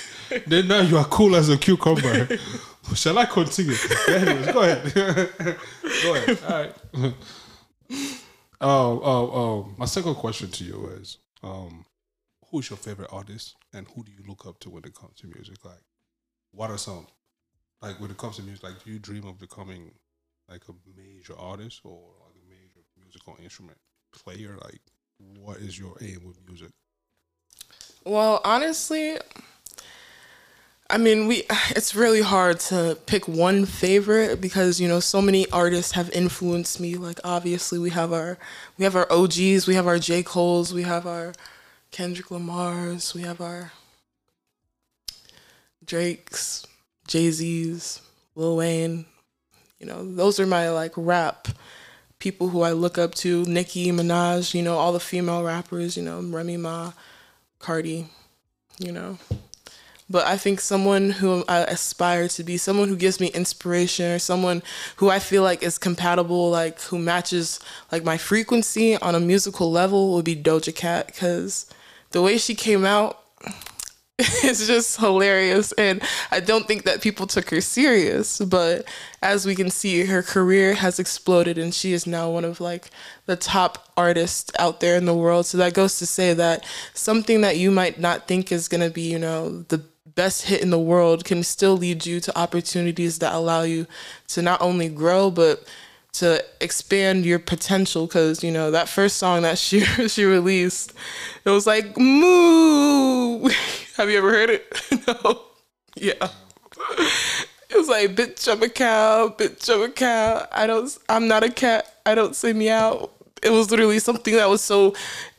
Then 0.46 0.68
now 0.68 0.82
you 0.82 0.98
are 0.98 1.04
cool 1.06 1.34
as 1.34 1.48
a 1.48 1.56
cucumber. 1.56 2.28
Shall 2.94 3.18
I 3.18 3.26
continue? 3.26 3.74
Anyways, 4.08 4.52
go 4.52 4.62
ahead. 4.62 4.94
go 6.02 6.14
ahead. 6.14 6.38
All 6.48 6.62
right. 6.62 7.14
Oh, 8.60 9.00
oh, 9.04 9.30
oh. 9.32 9.74
My 9.76 9.86
second 9.86 10.16
question 10.16 10.50
to 10.50 10.64
you 10.64 10.88
is 11.00 11.18
um, 11.44 11.84
who's 12.50 12.68
your 12.68 12.76
favorite 12.76 13.08
artist 13.12 13.54
and 13.72 13.86
who 13.94 14.02
do 14.02 14.10
you 14.10 14.24
look 14.26 14.46
up 14.46 14.58
to 14.60 14.70
when 14.70 14.82
it 14.84 14.94
comes 14.94 15.14
to 15.20 15.28
music? 15.28 15.64
Like, 15.64 15.82
what 16.50 16.70
are 16.70 16.76
some, 16.78 17.06
like, 17.80 18.00
when 18.00 18.10
it 18.10 18.16
comes 18.16 18.36
to 18.36 18.42
music, 18.42 18.64
like, 18.64 18.82
do 18.82 18.90
you 18.90 18.98
dream 18.98 19.26
of 19.26 19.38
becoming 19.38 19.92
like 20.48 20.62
a 20.68 20.72
major 20.96 21.38
artist 21.38 21.82
or 21.84 22.00
like 22.26 22.34
a 22.34 22.50
major 22.50 22.84
musical 23.00 23.36
instrument 23.40 23.78
player? 24.12 24.56
Like, 24.64 24.80
what 25.18 25.58
is 25.58 25.78
your 25.78 25.94
aim 26.00 26.22
with 26.26 26.38
music? 26.48 26.70
Well, 28.04 28.40
honestly, 28.44 29.18
I 30.90 30.96
mean, 30.96 31.26
we 31.26 31.42
it's 31.70 31.94
really 31.94 32.22
hard 32.22 32.60
to 32.60 32.96
pick 33.04 33.28
one 33.28 33.66
favorite 33.66 34.40
because, 34.40 34.80
you 34.80 34.88
know, 34.88 35.00
so 35.00 35.20
many 35.20 35.48
artists 35.50 35.92
have 35.92 36.10
influenced 36.10 36.80
me. 36.80 36.96
Like 36.96 37.20
obviously, 37.24 37.78
we 37.78 37.90
have 37.90 38.12
our 38.12 38.38
we 38.78 38.84
have 38.84 38.96
our 38.96 39.06
OGs, 39.10 39.66
we 39.66 39.74
have 39.74 39.86
our 39.86 39.98
J. 39.98 40.22
Cole's, 40.22 40.72
we 40.72 40.82
have 40.82 41.06
our 41.06 41.34
Kendrick 41.90 42.30
Lamar's, 42.30 43.14
we 43.14 43.20
have 43.22 43.40
our 43.40 43.72
Drake's, 45.84 46.66
Jay-Z's, 47.06 48.00
Lil 48.34 48.56
Wayne. 48.56 49.04
You 49.78 49.86
know, 49.86 50.10
those 50.14 50.40
are 50.40 50.46
my 50.46 50.70
like 50.70 50.92
rap 50.96 51.48
people 52.18 52.48
who 52.48 52.62
I 52.62 52.72
look 52.72 52.96
up 52.96 53.14
to. 53.16 53.44
Nicki 53.44 53.92
Minaj, 53.92 54.54
you 54.54 54.62
know, 54.62 54.78
all 54.78 54.92
the 54.92 55.00
female 55.00 55.42
rappers, 55.44 55.98
you 55.98 56.02
know, 56.02 56.20
Remy 56.22 56.56
Ma, 56.56 56.92
Cardi, 57.58 58.06
you 58.78 58.92
know. 58.92 59.18
But 60.10 60.26
I 60.26 60.38
think 60.38 60.60
someone 60.60 61.10
who 61.10 61.44
I 61.48 61.58
aspire 61.58 62.28
to 62.28 62.42
be, 62.42 62.56
someone 62.56 62.88
who 62.88 62.96
gives 62.96 63.20
me 63.20 63.28
inspiration, 63.28 64.10
or 64.12 64.18
someone 64.18 64.62
who 64.96 65.10
I 65.10 65.18
feel 65.18 65.42
like 65.42 65.62
is 65.62 65.76
compatible, 65.76 66.50
like 66.50 66.80
who 66.82 66.98
matches 66.98 67.60
like 67.92 68.04
my 68.04 68.16
frequency 68.16 68.96
on 68.96 69.14
a 69.14 69.20
musical 69.20 69.70
level, 69.70 70.14
would 70.14 70.24
be 70.24 70.36
Doja 70.36 70.74
Cat. 70.74 71.08
Because 71.08 71.66
the 72.12 72.22
way 72.22 72.38
she 72.38 72.54
came 72.54 72.86
out, 72.86 73.22
it's 74.18 74.66
just 74.66 74.98
hilarious, 74.98 75.70
and 75.72 76.02
I 76.32 76.40
don't 76.40 76.66
think 76.66 76.82
that 76.84 77.02
people 77.02 77.28
took 77.28 77.50
her 77.50 77.60
serious. 77.60 78.40
But 78.40 78.84
as 79.22 79.46
we 79.46 79.54
can 79.54 79.70
see, 79.70 80.06
her 80.06 80.24
career 80.24 80.74
has 80.74 80.98
exploded, 80.98 81.56
and 81.56 81.72
she 81.72 81.92
is 81.92 82.04
now 82.04 82.28
one 82.28 82.44
of 82.44 82.60
like 82.60 82.90
the 83.26 83.36
top 83.36 83.92
artists 83.96 84.50
out 84.58 84.80
there 84.80 84.96
in 84.96 85.04
the 85.04 85.14
world. 85.14 85.46
So 85.46 85.58
that 85.58 85.72
goes 85.72 85.98
to 86.00 86.06
say 86.06 86.34
that 86.34 86.66
something 86.94 87.42
that 87.42 87.58
you 87.58 87.70
might 87.70 88.00
not 88.00 88.26
think 88.26 88.50
is 88.50 88.66
gonna 88.66 88.90
be, 88.90 89.02
you 89.02 89.20
know, 89.20 89.62
the 89.68 89.84
best 90.18 90.46
hit 90.46 90.60
in 90.60 90.70
the 90.70 90.80
world 90.80 91.24
can 91.24 91.44
still 91.44 91.76
lead 91.76 92.04
you 92.04 92.18
to 92.18 92.36
opportunities 92.36 93.20
that 93.20 93.32
allow 93.32 93.62
you 93.62 93.86
to 94.26 94.42
not 94.42 94.60
only 94.60 94.88
grow 94.88 95.30
but 95.30 95.62
to 96.12 96.44
expand 96.60 97.24
your 97.24 97.38
potential. 97.38 98.08
Because 98.08 98.42
you 98.42 98.50
know 98.50 98.72
that 98.72 98.88
first 98.88 99.18
song 99.18 99.42
that 99.42 99.58
she 99.64 99.78
she 100.08 100.24
released 100.24 100.92
it 101.44 101.50
was 101.50 101.68
like 101.68 101.96
moo! 101.96 103.48
Have 103.96 104.10
you 104.10 104.18
ever 104.18 104.30
heard 104.30 104.50
it? 104.50 104.64
No. 105.06 105.42
Yeah. 105.94 106.28
It 107.70 107.76
was 107.76 107.88
like 107.88 108.14
bitch 108.16 108.50
i'm 108.50 108.62
a 108.62 108.68
cow 108.68 109.34
bitch 109.38 109.72
i'm 109.72 109.82
a 109.82 109.88
cow. 109.88 110.46
I 110.50 110.66
don't 110.66 110.98
i'm 111.08 111.28
not 111.28 111.44
a 111.44 111.50
cat. 111.50 111.86
I 112.04 112.16
don't 112.16 112.34
say 112.34 112.52
meow. 112.52 113.08
It 113.40 113.50
was 113.50 113.70
literally 113.70 114.00
something 114.00 114.34
that 114.34 114.48
was 114.48 114.62
so 114.62 114.96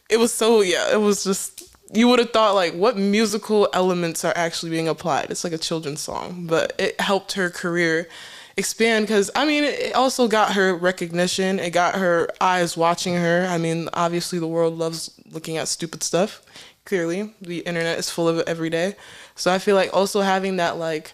it 0.10 0.20
was 0.20 0.34
so 0.34 0.62
yeah 0.62 0.94
it 0.94 1.02
was 1.02 1.26
just 1.26 1.69
you 1.92 2.08
would 2.08 2.20
have 2.20 2.32
thought 2.32 2.56
like 2.56 2.74
what 2.74 2.98
musical 2.98 3.68
elements 3.74 4.24
are 4.24 4.34
actually 4.36 4.70
being 4.70 4.88
applied? 4.88 5.32
It's 5.32 5.44
like 5.44 5.54
a 5.54 5.58
children's 5.58 6.02
song 6.02 6.46
but 6.48 6.74
it 6.78 7.00
helped 7.02 7.34
her 7.34 7.50
career 7.50 8.08
expand 8.58 9.08
because 9.08 9.32
i 9.36 9.46
mean 9.46 9.64
it 9.64 9.96
also 9.96 10.28
got 10.28 10.54
her 10.54 10.76
recognition. 10.76 11.60
It 11.60 11.72
got 11.72 11.96
her 11.96 12.30
eyes 12.42 12.76
watching 12.78 13.16
her. 13.16 13.48
I 13.50 13.58
mean 13.58 13.90
obviously 13.94 14.40
the 14.40 14.48
world 14.48 14.78
loves 14.78 15.12
looking 15.32 15.58
at 15.58 15.68
stupid 15.68 16.04
stuff 16.04 16.42
clearly. 16.86 17.34
The 17.42 17.60
internet 17.60 18.00
is 18.00 18.10
full 18.10 18.28
of 18.28 18.40
it 18.40 18.48
every 18.48 18.70
day. 18.70 18.96
So 19.36 19.52
i 19.52 19.60
feel 19.60 19.76
like 19.76 19.94
also 19.94 20.22
having 20.22 20.58
that 20.58 20.78
like 20.78 21.14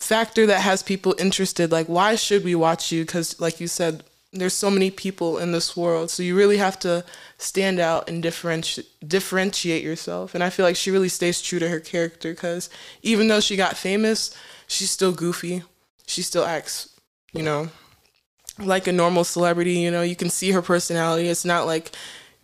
factor 0.00 0.46
that 0.46 0.60
has 0.60 0.82
people 0.82 1.14
interested 1.18 1.72
like 1.72 1.86
why 1.86 2.14
should 2.14 2.44
we 2.44 2.54
watch 2.54 2.92
you? 2.92 3.04
Because 3.04 3.40
like 3.40 3.60
you 3.60 3.68
said 3.68 4.04
there's 4.32 4.54
so 4.54 4.70
many 4.70 4.90
people 4.90 5.38
in 5.38 5.52
this 5.52 5.76
world 5.76 6.10
so 6.10 6.22
you 6.22 6.36
really 6.36 6.58
have 6.58 6.78
to 6.78 7.04
stand 7.38 7.80
out 7.80 8.08
and 8.08 8.22
differenti- 8.22 8.84
differentiate 9.06 9.82
yourself. 9.82 10.34
And 10.34 10.44
i 10.44 10.50
feel 10.50 10.66
like 10.66 10.76
she 10.76 10.90
really 10.90 11.08
stays 11.08 11.40
true 11.40 11.58
to 11.58 11.68
her 11.68 11.80
character 11.80 12.32
because 12.32 12.68
even 13.02 13.28
though 13.28 13.40
she 13.40 13.56
got 13.56 13.76
famous 13.76 14.36
she's 14.66 14.90
still 14.90 15.12
goofy. 15.12 15.62
She 16.06 16.22
still 16.22 16.44
acts 16.44 16.90
you 17.32 17.42
know 17.42 17.68
like 18.58 18.86
a 18.86 18.92
normal 18.92 19.24
celebrity 19.24 19.74
you 19.74 19.90
know? 19.90 20.02
You 20.02 20.16
can 20.16 20.30
see 20.30 20.50
her 20.52 20.62
personality. 20.62 21.28
It's 21.28 21.44
not 21.44 21.66
like 21.66 21.92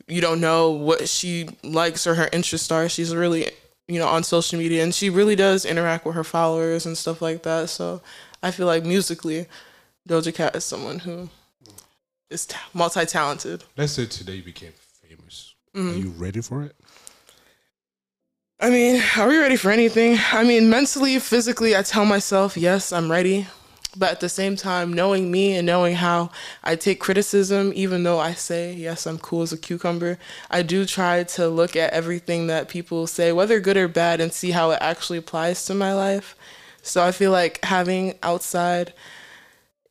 you 0.07 0.21
don't 0.21 0.41
know 0.41 0.71
what 0.71 1.09
she 1.09 1.49
likes 1.63 2.07
or 2.07 2.15
her 2.15 2.29
interests 2.33 2.71
are. 2.71 2.89
She's 2.89 3.15
really 3.15 3.51
you 3.89 3.99
know 3.99 4.09
on 4.09 4.25
social 4.25 4.59
media 4.59 4.83
and 4.83 4.95
she 4.95 5.11
really 5.11 5.37
does 5.37 5.67
interact 5.67 6.07
with 6.07 6.15
her 6.15 6.25
followers 6.25 6.87
and 6.87 6.97
stuff 6.97 7.21
like 7.21 7.43
that. 7.43 7.69
So 7.69 8.01
i 8.43 8.51
feel 8.51 8.67
like 8.67 8.85
musically 8.85 9.47
doja 10.09 10.35
cat 10.35 10.55
is 10.55 10.65
someone 10.65 11.01
who 11.01 11.31
is 12.31 12.47
ta- 12.47 12.69
multi-talented 12.73 13.65
Let's 13.77 13.93
say 13.93 14.07
today 14.07 14.37
you 14.37 14.43
became 14.43 14.73
famous. 15.03 15.55
Mm-hmm. 15.75 15.91
Are 15.91 16.03
you 16.03 16.11
ready 16.11 16.41
for 16.41 16.63
it? 16.63 16.77
I 18.61 18.71
mean, 18.71 19.03
are 19.19 19.29
we 19.29 19.37
ready 19.39 19.57
for 19.57 19.71
anything? 19.71 20.17
I 20.33 20.45
mean, 20.45 20.71
mentally, 20.71 21.19
physically, 21.19 21.77
I 21.77 21.83
tell 21.83 22.07
myself, 22.07 22.57
yes, 22.57 22.93
I'm 22.93 23.11
ready. 23.11 23.47
But 23.97 24.11
at 24.11 24.21
the 24.21 24.29
same 24.29 24.57
time, 24.57 24.93
knowing 24.93 25.31
me 25.31 25.55
and 25.55 25.67
knowing 25.67 25.97
how 25.97 26.31
I 26.65 26.75
take 26.75 26.99
criticism, 26.99 27.73
even 27.75 28.03
though 28.03 28.19
I 28.19 28.33
say, 28.33 28.73
yes, 28.73 29.07
I'm 29.07 29.19
cool 29.19 29.43
as 29.43 29.53
a 29.53 29.59
cucumber, 29.59 30.19
I 30.51 30.63
do 30.63 30.85
try 30.85 31.25
to 31.25 31.49
look 31.49 31.77
at 31.77 31.93
everything 31.93 32.47
that 32.49 32.69
people 32.69 33.07
say, 33.07 33.33
whether 33.33 33.61
good 33.61 33.77
or 33.77 33.87
bad, 33.87 34.21
and 34.21 34.33
see 34.33 34.51
how 34.51 34.71
it 34.71 34.79
actually 34.81 35.19
applies 35.19 35.65
to 35.67 35.75
my 35.75 35.93
life. 35.93 36.35
So 36.83 37.05
I 37.05 37.13
feel 37.13 37.31
like 37.31 37.65
having 37.65 38.19
outside 38.23 38.93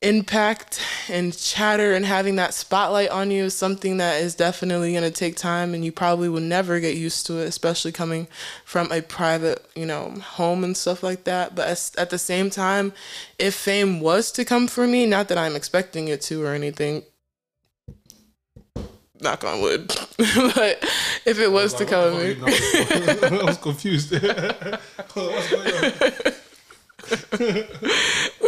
impact 0.03 0.81
and 1.09 1.35
chatter 1.35 1.93
and 1.93 2.05
having 2.05 2.35
that 2.35 2.53
spotlight 2.53 3.09
on 3.09 3.31
you 3.31 3.45
is 3.45 3.55
something 3.55 3.97
that 3.97 4.21
is 4.21 4.35
definitely 4.35 4.91
going 4.91 5.03
to 5.03 5.11
take 5.11 5.35
time 5.35 5.73
and 5.73 5.83
you 5.83 5.91
probably 5.91 6.29
will 6.29 6.41
never 6.41 6.79
get 6.79 6.95
used 6.95 7.25
to 7.25 7.39
it 7.39 7.45
especially 7.45 7.91
coming 7.91 8.27
from 8.65 8.91
a 8.91 9.01
private 9.01 9.65
you 9.75 9.85
know 9.85 10.09
home 10.11 10.63
and 10.63 10.75
stuff 10.75 11.01
like 11.01 11.23
that. 11.23 11.55
But 11.55 11.91
at 11.97 12.09
the 12.09 12.19
same 12.19 12.49
time 12.49 12.93
if 13.39 13.55
fame 13.55 14.01
was 14.01 14.31
to 14.33 14.45
come 14.45 14.67
for 14.67 14.85
me 14.85 15.05
not 15.05 15.29
that 15.29 15.37
i'm 15.37 15.55
expecting 15.55 16.09
it 16.09 16.21
to 16.21 16.43
or 16.43 16.53
anything 16.53 17.03
knock 19.21 19.43
on 19.43 19.61
wood 19.61 19.87
but 20.17 20.83
if 21.25 21.39
it 21.39 21.51
was 21.51 21.73
to 21.73 21.85
come 21.85 22.17
to 22.17 22.35
me. 22.35 22.41
I 23.39 23.43
was 23.43 23.57
confused. 23.57 24.13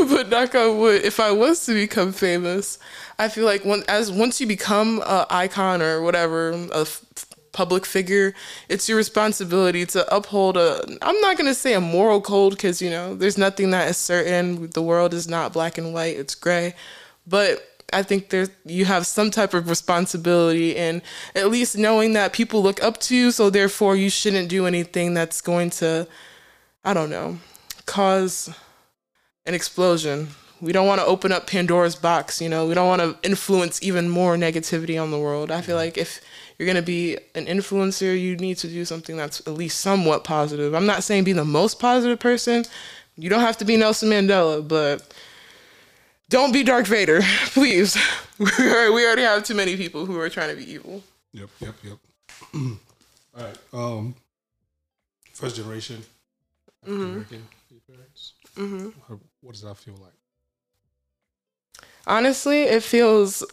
But 0.09 0.29
knock 0.29 0.53
on 0.55 0.77
wood, 0.77 1.03
if 1.03 1.19
I 1.19 1.31
was 1.31 1.65
to 1.65 1.73
become 1.73 2.11
famous, 2.11 2.77
I 3.17 3.27
feel 3.27 3.45
like 3.45 3.65
when, 3.65 3.83
as 3.87 4.11
once 4.11 4.39
you 4.39 4.47
become 4.47 5.01
an 5.05 5.25
icon 5.29 5.81
or 5.81 6.01
whatever, 6.01 6.51
a 6.51 6.81
f- 6.81 7.03
public 7.53 7.85
figure, 7.85 8.35
it's 8.69 8.87
your 8.87 8.97
responsibility 8.97 9.85
to 9.87 10.15
uphold 10.15 10.57
a. 10.57 10.83
I'm 11.01 11.19
not 11.21 11.37
gonna 11.37 11.55
say 11.55 11.73
a 11.73 11.81
moral 11.81 12.21
code 12.21 12.51
because 12.53 12.81
you 12.81 12.89
know 12.89 13.15
there's 13.15 13.37
nothing 13.37 13.71
that 13.71 13.87
is 13.89 13.97
certain. 13.97 14.69
The 14.69 14.81
world 14.81 15.13
is 15.13 15.27
not 15.27 15.53
black 15.53 15.77
and 15.77 15.93
white; 15.93 16.17
it's 16.17 16.35
gray. 16.35 16.75
But 17.25 17.65
I 17.93 18.03
think 18.03 18.29
there's 18.29 18.49
you 18.65 18.85
have 18.85 19.07
some 19.07 19.31
type 19.31 19.53
of 19.53 19.69
responsibility 19.69 20.75
in 20.75 21.01
at 21.33 21.49
least 21.49 21.77
knowing 21.77 22.13
that 22.13 22.33
people 22.33 22.61
look 22.61 22.83
up 22.83 22.99
to 23.01 23.15
you, 23.15 23.31
so 23.31 23.49
therefore 23.49 23.95
you 23.95 24.09
shouldn't 24.09 24.49
do 24.49 24.67
anything 24.67 25.13
that's 25.13 25.41
going 25.41 25.69
to, 25.71 26.07
I 26.83 26.93
don't 26.93 27.09
know, 27.09 27.39
cause 27.85 28.53
an 29.45 29.53
explosion. 29.53 30.29
We 30.61 30.71
don't 30.71 30.87
want 30.87 31.01
to 31.01 31.05
open 31.05 31.31
up 31.31 31.47
Pandora's 31.47 31.95
box, 31.95 32.41
you 32.41 32.49
know. 32.49 32.65
We 32.65 32.73
don't 32.73 32.87
want 32.87 33.01
to 33.01 33.17
influence 33.27 33.83
even 33.83 34.09
more 34.09 34.35
negativity 34.35 35.01
on 35.01 35.11
the 35.11 35.19
world. 35.19 35.51
I 35.51 35.61
feel 35.61 35.75
like 35.75 35.97
if 35.97 36.21
you're 36.57 36.65
going 36.65 36.77
to 36.77 36.81
be 36.81 37.17
an 37.35 37.45
influencer, 37.45 38.19
you 38.19 38.37
need 38.37 38.57
to 38.57 38.67
do 38.67 38.85
something 38.85 39.17
that's 39.17 39.41
at 39.41 39.53
least 39.53 39.81
somewhat 39.81 40.23
positive. 40.23 40.73
I'm 40.73 40.85
not 40.85 41.03
saying 41.03 41.25
be 41.25 41.33
the 41.33 41.43
most 41.45 41.79
positive 41.79 42.19
person. 42.19 42.65
You 43.17 43.29
don't 43.29 43.41
have 43.41 43.57
to 43.57 43.65
be 43.65 43.77
Nelson 43.77 44.09
Mandela, 44.09 44.65
but 44.65 45.13
don't 46.29 46.51
be 46.51 46.63
Darth 46.63 46.87
Vader, 46.87 47.21
please. 47.47 47.97
We 48.39 48.47
already 49.05 49.21
have 49.21 49.43
too 49.43 49.55
many 49.55 49.77
people 49.77 50.05
who 50.05 50.19
are 50.19 50.29
trying 50.29 50.49
to 50.49 50.55
be 50.55 50.71
evil. 50.71 51.03
Yep, 51.33 51.49
yep, 51.59 51.75
yep. 51.83 51.97
All 52.53 53.43
right. 53.43 53.57
Um, 53.73 54.15
first 55.33 55.57
generation 55.57 56.03
American 56.85 57.47
parents. 57.87 58.33
Mm-hmm. 58.55 59.15
What 59.45 59.53
does 59.53 59.61
that 59.61 59.77
feel 59.77 59.97
like? 60.01 61.85
Honestly, 62.07 62.63
it 62.63 62.81
feels 62.81 63.43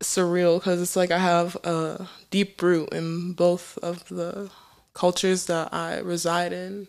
surreal 0.00 0.58
because 0.58 0.82
it's 0.82 0.96
like 0.96 1.12
I 1.12 1.18
have 1.18 1.54
a 1.62 2.08
deep 2.32 2.60
root 2.60 2.88
in 2.92 3.32
both 3.32 3.78
of 3.78 4.08
the 4.08 4.50
cultures 4.92 5.46
that 5.46 5.72
I 5.72 5.98
reside 6.00 6.52
in. 6.52 6.88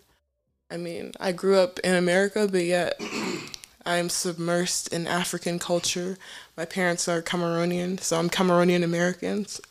I 0.72 0.78
mean, 0.78 1.12
I 1.20 1.34
grew 1.34 1.58
up 1.60 1.78
in 1.82 1.94
America, 1.94 2.48
but 2.52 2.64
yet 2.64 3.00
I'm 3.86 4.08
submersed 4.08 4.92
in 4.92 5.06
African 5.06 5.60
culture. 5.60 6.18
My 6.58 6.66
parents 6.66 7.08
are 7.08 7.22
Cameroonian, 7.22 8.00
so 8.00 8.18
I'm 8.18 8.30
Cameroonian 8.30 8.84
Americans. 8.84 9.62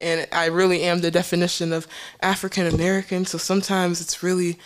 And 0.00 0.26
I 0.32 0.46
really 0.46 0.82
am 0.82 1.02
the 1.02 1.10
definition 1.10 1.74
of 1.74 1.86
African 2.22 2.66
American. 2.68 3.26
So 3.26 3.36
sometimes 3.36 4.00
it's 4.00 4.22
really 4.22 4.58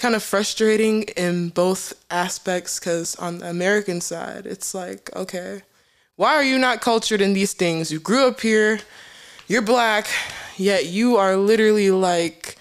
kind 0.00 0.14
of 0.14 0.22
frustrating 0.22 1.02
in 1.02 1.50
both 1.50 1.92
aspects 2.10 2.80
because 2.80 3.14
on 3.16 3.38
the 3.38 3.50
American 3.50 4.00
side, 4.00 4.46
it's 4.46 4.74
like, 4.74 5.14
okay, 5.14 5.62
why 6.16 6.34
are 6.34 6.42
you 6.42 6.58
not 6.58 6.80
cultured 6.80 7.20
in 7.20 7.34
these 7.34 7.52
things? 7.52 7.92
You 7.92 8.00
grew 8.00 8.26
up 8.26 8.40
here, 8.40 8.80
you're 9.46 9.62
black, 9.62 10.08
yet 10.56 10.86
you 10.86 11.16
are 11.16 11.36
literally 11.36 11.90
like, 11.90 12.56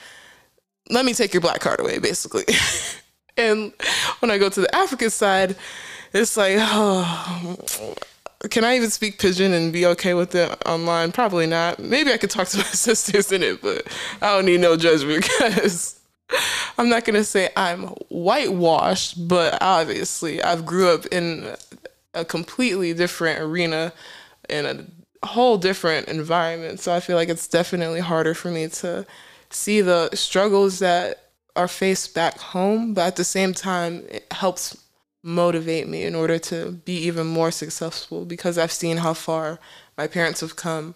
let 0.90 1.06
me 1.06 1.14
take 1.14 1.34
your 1.34 1.42
black 1.42 1.62
card 1.62 1.80
away, 1.80 1.98
basically. 1.98 2.46
and 3.38 3.72
when 4.20 4.32
I 4.32 4.38
go 4.38 4.50
to 4.50 4.62
the 4.62 4.76
African 4.76 5.10
side, 5.10 5.56
it's 6.14 6.36
like, 6.36 6.58
oh, 6.60 7.96
can 8.50 8.64
I 8.64 8.76
even 8.76 8.90
speak 8.90 9.20
pidgin 9.20 9.54
and 9.54 9.72
be 9.72 9.86
okay 9.86 10.14
with 10.14 10.36
it 10.36 10.62
online? 10.66 11.12
Probably 11.12 11.46
not. 11.46 11.80
Maybe 11.80 12.12
I 12.12 12.18
could 12.18 12.32
talk 12.32 12.48
to 12.50 12.58
my 12.58 12.64
sisters 12.64 13.32
in 13.32 13.44
it, 13.44 13.62
but 13.62 13.88
I 14.22 14.36
don't 14.36 14.46
need 14.46 14.60
no 14.60 14.76
judgment 14.76 15.24
because 15.24 15.99
I'm 16.78 16.90
not 16.90 17.06
gonna 17.06 17.24
say 17.24 17.50
I'm 17.56 17.84
whitewashed, 18.10 19.28
but 19.28 19.58
obviously 19.62 20.42
I've 20.42 20.66
grew 20.66 20.90
up 20.94 21.06
in 21.08 21.56
a 22.14 22.26
completely 22.26 22.94
different 22.94 23.40
arena 23.42 23.94
in 24.50 24.66
a 24.66 25.26
whole 25.26 25.58
different 25.58 26.08
environment. 26.08 26.80
So 26.80 26.94
I 26.94 27.00
feel 27.00 27.16
like 27.16 27.30
it's 27.30 27.48
definitely 27.48 28.00
harder 28.00 28.34
for 28.34 28.50
me 28.50 28.68
to 28.70 29.06
see 29.50 29.82
the 29.82 30.10
struggles 30.14 30.80
that 30.80 31.32
are 31.56 31.68
faced 31.68 32.16
back 32.16 32.38
home, 32.38 32.94
but 32.94 33.08
at 33.08 33.16
the 33.16 33.24
same 33.24 33.54
time, 33.54 34.06
it 34.10 34.26
helps 34.32 34.78
motivate 35.22 35.88
me 35.88 36.04
in 36.04 36.16
order 36.16 36.40
to 36.40 36.72
be 36.72 36.94
even 36.94 37.28
more 37.28 37.52
successful 37.52 38.26
because 38.26 38.58
I've 38.58 38.72
seen 38.72 38.98
how 38.98 39.14
far 39.14 39.60
my 39.98 40.08
parents 40.08 40.40
have 40.42 40.56
come. 40.56 40.96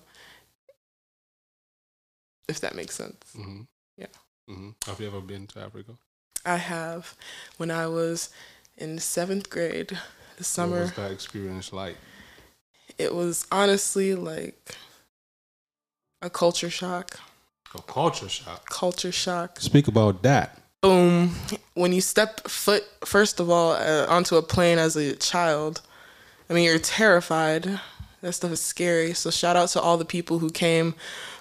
If 2.47 2.61
that 2.61 2.75
makes 2.75 2.95
sense. 2.95 3.17
Mm-hmm. 3.37 3.61
Yeah. 3.97 4.07
Mm-hmm. 4.53 4.89
Have 4.89 4.99
you 4.99 5.07
ever 5.07 5.21
been 5.21 5.47
to 5.47 5.59
Africa? 5.61 5.93
I 6.45 6.57
have 6.57 7.15
when 7.57 7.71
I 7.71 7.87
was 7.87 8.29
in 8.77 8.99
seventh 8.99 9.49
grade, 9.49 9.97
the 10.37 10.43
summer. 10.43 10.81
What 10.81 10.89
summer. 10.89 11.03
was 11.03 11.09
that 11.09 11.11
experience 11.11 11.73
like? 11.73 11.95
It 12.97 13.13
was 13.15 13.47
honestly 13.51 14.13
like 14.13 14.75
a 16.21 16.29
culture 16.29 16.69
shock. 16.69 17.19
A 17.75 17.81
culture 17.81 18.29
shock. 18.29 18.69
Culture 18.69 19.11
shock. 19.11 19.59
Speak 19.59 19.87
about 19.87 20.21
that. 20.23 20.59
boom 20.81 21.33
when 21.75 21.93
you 21.93 22.01
step 22.01 22.45
foot 22.47 22.83
first 23.05 23.39
of 23.39 23.49
all 23.49 23.71
uh, 23.71 24.05
onto 24.09 24.35
a 24.35 24.41
plane 24.41 24.77
as 24.77 24.97
a 24.97 25.15
child 25.15 25.81
i 26.49 26.53
mean 26.53 26.65
you're 26.65 26.77
terrified 26.77 27.79
that 28.21 28.33
stuff 28.33 28.51
is 28.51 28.59
scary 28.59 29.13
so 29.13 29.31
shout 29.31 29.55
out 29.55 29.69
to 29.69 29.79
all 29.79 29.97
the 29.97 30.03
people 30.03 30.39
who 30.39 30.49
came 30.49 30.93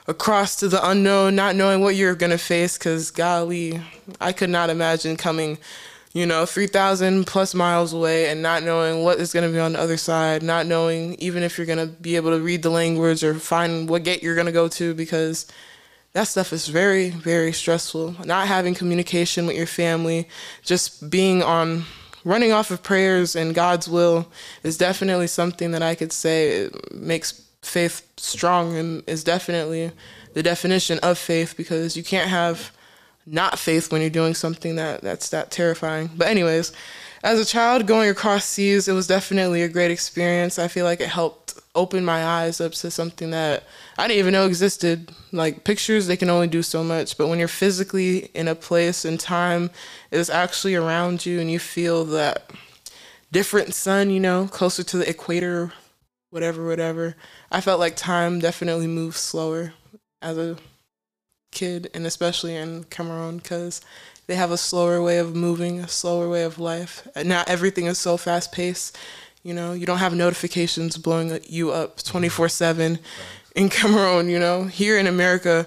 across 0.07 0.57
to 0.57 0.69
the 0.69 0.89
unknown 0.89 1.35
not 1.35 1.55
knowing 1.55 1.81
what 1.81 1.95
you're 1.95 2.15
gonna 2.15 2.39
face 2.39 2.77
because 2.77 3.11
golly 3.11 3.81
i 4.21 4.33
could 4.33 4.51
not 4.51 4.71
imagine 4.71 5.17
coming 5.17 5.59
you 6.13 6.27
know 6.27 6.45
3000 6.45 7.27
plus 7.27 7.55
miles 7.55 7.93
away 7.93 8.29
and 8.29 8.43
not 8.43 8.63
knowing 8.63 9.03
what 9.03 9.19
is 9.19 9.33
going 9.33 9.49
to 9.49 9.53
be 9.53 9.59
on 9.59 9.73
the 9.73 9.81
other 9.81 9.97
side 9.97 10.43
not 10.43 10.67
knowing 10.67 11.15
even 11.15 11.43
if 11.43 11.57
you're 11.57 11.67
going 11.67 11.79
to 11.79 11.87
be 11.87 12.17
able 12.17 12.31
to 12.31 12.41
read 12.41 12.63
the 12.63 12.71
language 12.71 13.25
or 13.25 13.35
find 13.35 13.89
what 13.89 14.05
gate 14.05 14.23
you're 14.23 14.35
going 14.35 14.47
to 14.47 14.53
go 14.53 14.69
to 14.69 14.95
because 14.95 15.47
that 16.13 16.25
stuff 16.25 16.53
is 16.53 16.69
very 16.69 17.09
very 17.09 17.53
stressful. 17.53 18.15
Not 18.25 18.47
having 18.47 18.75
communication 18.75 19.47
with 19.47 19.57
your 19.57 19.67
family 19.67 20.29
just 20.63 21.09
being 21.11 21.43
on 21.43 21.85
running 22.25 22.53
off 22.53 22.71
of 22.71 22.83
prayers 22.83 23.35
and 23.35 23.55
god's 23.55 23.89
will 23.89 24.29
is 24.63 24.77
definitely 24.77 25.27
something 25.27 25.73
that 25.73 25.83
i 25.83 25.95
could 25.95 26.13
say 26.13 26.71
makes 26.93 27.43
faith 27.63 28.07
strong 28.17 28.77
and 28.77 29.03
is 29.07 29.25
definitely 29.25 29.93
the 30.35 30.43
definition 30.43 30.99
of 31.01 31.17
faith 31.17 31.55
because 31.57 31.97
you 31.97 32.03
can't 32.03 32.29
have 32.29 32.73
not 33.25 33.59
faith 33.59 33.93
when 33.93 34.01
you're 34.01 34.11
doing 34.11 34.35
something 34.35 34.75
that 34.77 35.01
that's 35.01 35.29
that 35.31 35.51
terrifying. 35.51 36.11
But 36.17 36.29
anyways 36.29 36.73
as 37.25 37.39
a 37.39 37.45
child 37.45 37.87
going 37.87 38.11
across 38.11 38.45
seas 38.45 38.89
it 38.89 38.93
was 38.93 39.07
definitely 39.07 39.63
a 39.63 39.69
great 39.69 39.91
experience. 39.91 40.59
I 40.59 40.69
feel 40.69 40.85
like 40.85 41.01
it 41.01 41.09
helped 41.09 41.55
open 41.75 42.05
my 42.05 42.25
eyes 42.25 42.61
up 42.61 42.73
to 42.73 42.91
something 42.91 43.31
that 43.31 43.65
i 43.97 44.07
didn't 44.07 44.19
even 44.19 44.33
know 44.33 44.47
existed. 44.47 45.13
Like 45.31 45.65
pictures 45.65 46.07
they 46.07 46.17
can 46.17 46.31
only 46.31 46.49
do 46.49 46.63
so 46.63 46.83
much 46.83 47.17
but 47.17 47.29
when 47.29 47.39
you're 47.39 47.49
physically 47.49 48.31
in 48.35 48.49
a 48.49 48.55
place 48.57 49.05
and 49.05 49.21
time 49.21 49.71
is 50.11 50.29
actually 50.29 50.75
around 50.75 51.25
you 51.25 51.39
and 51.39 51.51
you 51.51 51.61
feel 51.61 52.05
that 52.07 52.51
different 53.31 53.73
sun 53.73 54.11
you 54.11 54.21
know 54.21 54.49
closer 54.49 54.83
to 54.83 54.97
the 54.97 55.09
equator 55.09 55.73
whatever 56.33 56.67
whatever. 56.67 57.15
I 57.51 57.61
felt 57.61 57.79
like 57.79 57.95
time 57.95 58.41
definitely 58.41 58.87
moves 58.87 59.19
slower 59.19 59.75
as 60.23 60.39
a 60.39 60.57
kid 61.51 61.91
and 61.93 62.07
especially 62.07 62.57
in 62.57 62.85
cameroon 62.85 63.37
because 63.37 63.83
they 64.27 64.35
have 64.35 64.51
a 64.51 64.57
slower 64.57 65.03
way 65.03 65.19
of 65.19 65.37
moving 65.37 65.79
a 65.79 65.89
slower 65.89 66.31
way 66.31 66.43
of 66.43 66.59
life. 66.59 67.07
Not 67.23 67.51
everything 67.51 67.85
is 67.85 67.99
so 67.99 68.17
fast 68.17 68.51
paced 68.51 68.97
you 69.43 69.53
know? 69.53 69.75
You 69.75 69.85
don't 69.85 69.99
have 69.99 70.15
notifications 70.15 70.97
blowing 70.97 71.39
you 71.45 71.71
up 71.71 71.99
24-7 71.99 72.99
in 73.55 73.69
cameroon 73.69 74.31
you 74.31 74.39
know? 74.39 74.65
Here 74.65 74.97
in 74.97 75.07
america 75.07 75.67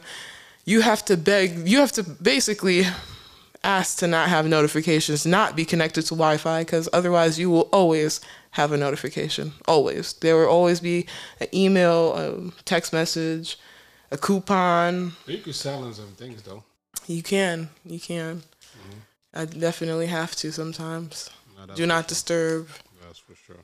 you 0.65 0.81
have 0.81 1.05
to 1.05 1.15
beg 1.15 1.67
you 1.67 1.77
have 1.77 1.91
to 1.91 2.03
basically 2.03 2.85
ask 3.63 3.99
to 3.99 4.07
not 4.07 4.29
have 4.29 4.47
notifications 4.47 5.27
not 5.27 5.55
be 5.55 5.65
connected 5.65 6.01
to 6.03 6.15
wi-fi 6.15 6.61
because 6.61 6.89
otherwise 6.91 7.37
you 7.37 7.51
will 7.51 7.69
always 7.71 8.19
have 8.55 8.71
a 8.73 8.77
notification 8.77 9.53
always 9.67 10.13
there 10.21 10.35
will 10.37 10.47
always 10.57 10.79
be 10.79 11.05
an 11.39 11.47
email 11.53 11.99
a 12.17 12.51
text 12.63 12.91
message 12.93 13.57
a 14.11 14.17
coupon 14.17 15.13
You 15.27 15.37
could 15.39 15.55
silence 15.55 15.97
some 15.97 16.13
things 16.15 16.41
though. 16.43 16.63
you 17.07 17.21
can 17.23 17.69
you 17.85 17.99
can 17.99 18.43
i 19.33 19.45
definitely 19.45 20.07
have 20.07 20.35
to 20.41 20.51
sometimes 20.51 21.29
No, 21.57 21.73
do 21.75 21.85
not 21.85 22.07
disturb 22.07 22.67
That's 23.03 23.19
for 23.19 23.35
sure. 23.35 23.63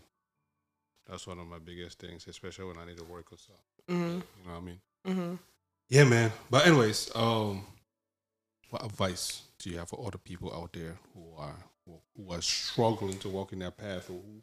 That's 1.09 1.25
one 1.27 1.39
of 1.39 1.47
my 1.47 1.59
biggest 1.59 1.99
things, 1.99 2.25
especially 2.27 2.65
when 2.65 2.77
I 2.77 2.85
need 2.85 2.97
to 2.97 3.03
work 3.03 3.27
or 3.33 3.37
something. 3.37 3.83
Mm-hmm. 3.89 4.19
You 4.19 4.43
know 4.45 4.51
what 4.53 4.57
I 4.57 4.65
mean? 4.69 4.79
Mm-hmm. 5.07 5.35
Yeah, 5.89 6.03
man. 6.05 6.31
But 6.49 6.67
anyways, 6.67 7.11
um, 7.15 7.65
what 8.69 8.85
advice 8.85 9.41
do 9.59 9.69
you 9.69 9.77
have 9.79 9.89
for 9.89 9.99
other 10.07 10.17
people 10.19 10.53
out 10.53 10.71
there 10.73 10.95
who 11.13 11.23
are 11.37 11.57
who, 11.85 11.93
who 12.15 12.31
are 12.33 12.41
struggling 12.41 13.17
to 13.19 13.29
walk 13.29 13.51
in 13.51 13.59
that 13.59 13.75
path, 13.77 14.09
or 14.09 14.13
who, 14.23 14.41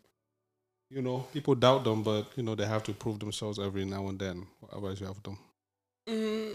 you 0.90 1.03
know, 1.03 1.27
people 1.33 1.55
doubt 1.55 1.85
them, 1.85 2.03
but 2.03 2.27
you 2.37 2.42
know 2.42 2.55
they 2.55 2.66
have 2.66 2.83
to 2.85 2.92
prove 2.92 3.18
themselves 3.20 3.59
every 3.59 3.85
now 3.85 4.09
and 4.09 4.18
then. 4.18 4.46
Advice 4.72 5.01
you 5.01 5.07
have 5.07 5.22
them? 5.22 5.38
Mm, 6.09 6.55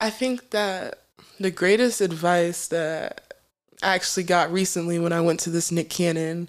I 0.00 0.10
think 0.10 0.50
that 0.50 1.02
the 1.40 1.50
greatest 1.50 2.00
advice 2.00 2.68
that 2.68 3.34
I 3.82 3.94
actually 3.94 4.24
got 4.24 4.52
recently 4.52 4.98
when 4.98 5.12
I 5.12 5.20
went 5.20 5.40
to 5.40 5.50
this 5.50 5.72
Nick 5.72 5.90
Cannon 5.90 6.48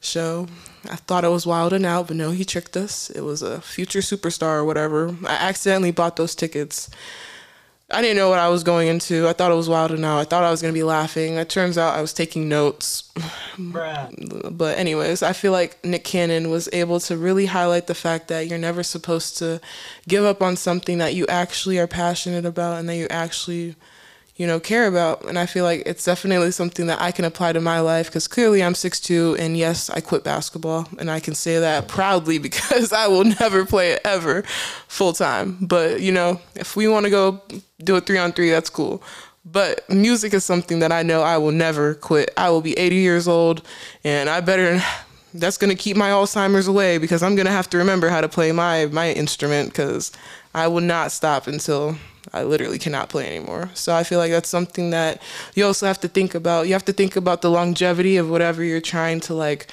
show, 0.00 0.46
I 0.90 0.96
thought 0.96 1.24
I 1.24 1.28
was 1.28 1.46
wild 1.46 1.72
and 1.72 1.86
out, 1.86 2.08
but 2.08 2.16
no, 2.16 2.30
he 2.30 2.44
tricked 2.44 2.76
us. 2.76 3.08
It 3.10 3.22
was 3.22 3.40
a 3.40 3.60
future 3.62 4.00
superstar 4.00 4.56
or 4.56 4.64
whatever. 4.64 5.16
I 5.26 5.34
accidentally 5.34 5.92
bought 5.92 6.16
those 6.16 6.34
tickets. 6.34 6.90
I 7.90 8.00
didn't 8.00 8.16
know 8.16 8.30
what 8.30 8.38
I 8.38 8.48
was 8.48 8.64
going 8.64 8.88
into. 8.88 9.28
I 9.28 9.34
thought 9.34 9.52
it 9.52 9.56
was 9.56 9.68
wild 9.68 9.90
and 9.90 10.04
out. 10.04 10.18
I 10.18 10.24
thought 10.24 10.42
I 10.42 10.50
was 10.50 10.62
going 10.62 10.72
to 10.72 10.78
be 10.78 10.82
laughing. 10.82 11.34
It 11.34 11.50
turns 11.50 11.76
out 11.76 11.94
I 11.96 12.00
was 12.00 12.12
taking 12.12 12.48
notes. 12.48 13.10
But 13.56 14.78
anyways, 14.78 15.22
I 15.22 15.32
feel 15.32 15.52
like 15.52 15.84
Nick 15.84 16.02
Cannon 16.02 16.50
was 16.50 16.68
able 16.72 16.98
to 17.00 17.16
really 17.16 17.46
highlight 17.46 17.86
the 17.86 17.94
fact 17.94 18.26
that 18.28 18.48
you're 18.48 18.58
never 18.58 18.82
supposed 18.82 19.38
to 19.38 19.60
give 20.08 20.24
up 20.24 20.42
on 20.42 20.56
something 20.56 20.98
that 20.98 21.14
you 21.14 21.24
actually 21.28 21.78
are 21.78 21.86
passionate 21.86 22.44
about 22.44 22.80
and 22.80 22.88
that 22.88 22.96
you 22.96 23.06
actually, 23.10 23.76
you 24.36 24.46
know, 24.46 24.58
care 24.58 24.86
about. 24.86 25.24
And 25.24 25.38
I 25.38 25.46
feel 25.46 25.64
like 25.64 25.82
it's 25.86 26.04
definitely 26.04 26.50
something 26.50 26.86
that 26.88 27.00
I 27.00 27.12
can 27.12 27.24
apply 27.24 27.52
to 27.52 27.60
my 27.60 27.80
life 27.80 28.06
because 28.06 28.26
clearly 28.26 28.62
I'm 28.62 28.74
6'2 28.74 29.38
and 29.38 29.56
yes, 29.56 29.90
I 29.90 30.00
quit 30.00 30.24
basketball 30.24 30.88
and 30.98 31.10
I 31.10 31.20
can 31.20 31.34
say 31.34 31.58
that 31.60 31.88
proudly 31.88 32.38
because 32.38 32.92
I 32.92 33.06
will 33.06 33.24
never 33.24 33.64
play 33.64 33.92
it 33.92 34.00
ever 34.04 34.42
full 34.88 35.12
time. 35.12 35.58
But, 35.60 36.00
you 36.00 36.12
know, 36.12 36.40
if 36.56 36.76
we 36.76 36.88
want 36.88 37.04
to 37.04 37.10
go 37.10 37.42
do 37.82 37.96
a 37.96 38.00
3 38.00 38.18
on 38.18 38.32
3, 38.32 38.50
that's 38.50 38.70
cool. 38.70 39.02
But 39.44 39.88
music 39.90 40.32
is 40.32 40.42
something 40.42 40.78
that 40.78 40.90
I 40.90 41.02
know 41.02 41.22
I 41.22 41.36
will 41.36 41.52
never 41.52 41.94
quit. 41.94 42.30
I 42.36 42.48
will 42.50 42.62
be 42.62 42.72
80 42.78 42.96
years 42.96 43.28
old, 43.28 43.62
and 44.02 44.28
I 44.28 44.40
better. 44.40 44.80
That's 45.36 45.58
gonna 45.58 45.74
keep 45.74 45.96
my 45.96 46.10
Alzheimer's 46.10 46.68
away 46.68 46.96
because 46.96 47.20
I'm 47.20 47.34
gonna 47.34 47.50
have 47.50 47.68
to 47.70 47.78
remember 47.78 48.08
how 48.08 48.20
to 48.20 48.28
play 48.28 48.52
my 48.52 48.86
my 48.86 49.10
instrument 49.10 49.70
because 49.70 50.12
I 50.54 50.68
will 50.68 50.80
not 50.80 51.12
stop 51.12 51.46
until 51.46 51.96
I 52.32 52.44
literally 52.44 52.78
cannot 52.78 53.08
play 53.08 53.26
anymore. 53.26 53.70
So 53.74 53.94
I 53.94 54.04
feel 54.04 54.18
like 54.18 54.30
that's 54.30 54.48
something 54.48 54.90
that 54.90 55.20
you 55.54 55.64
also 55.66 55.86
have 55.86 56.00
to 56.00 56.08
think 56.08 56.34
about. 56.34 56.66
You 56.66 56.72
have 56.72 56.84
to 56.86 56.92
think 56.92 57.16
about 57.16 57.42
the 57.42 57.50
longevity 57.50 58.16
of 58.16 58.30
whatever 58.30 58.62
you're 58.62 58.80
trying 58.80 59.20
to 59.20 59.34
like 59.34 59.66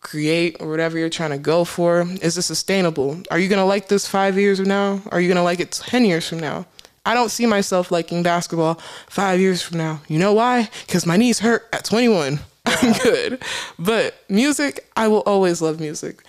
create 0.00 0.56
or 0.60 0.68
whatever 0.68 0.98
you're 0.98 1.08
trying 1.08 1.30
to 1.30 1.38
go 1.38 1.64
for. 1.64 2.02
Is 2.22 2.36
it 2.38 2.42
sustainable? 2.42 3.20
Are 3.30 3.38
you 3.38 3.48
gonna 3.48 3.64
like 3.64 3.88
this 3.88 4.06
five 4.06 4.38
years 4.38 4.58
from 4.58 4.68
now? 4.68 5.00
Are 5.10 5.20
you 5.20 5.28
gonna 5.28 5.42
like 5.42 5.60
it 5.60 5.72
ten 5.72 6.04
years 6.04 6.28
from 6.28 6.40
now? 6.40 6.66
I 7.04 7.14
don't 7.14 7.30
see 7.30 7.46
myself 7.46 7.90
liking 7.90 8.22
basketball 8.22 8.74
five 9.08 9.40
years 9.40 9.62
from 9.62 9.78
now. 9.78 10.02
You 10.08 10.18
know 10.18 10.34
why? 10.34 10.68
Because 10.86 11.06
my 11.06 11.16
knees 11.16 11.38
hurt 11.38 11.66
at 11.72 11.84
21. 11.84 12.38
I'm 12.66 12.92
good. 12.98 13.42
But 13.78 14.14
music, 14.28 14.86
I 14.94 15.08
will 15.08 15.22
always 15.22 15.62
love 15.62 15.80
music. 15.80 16.22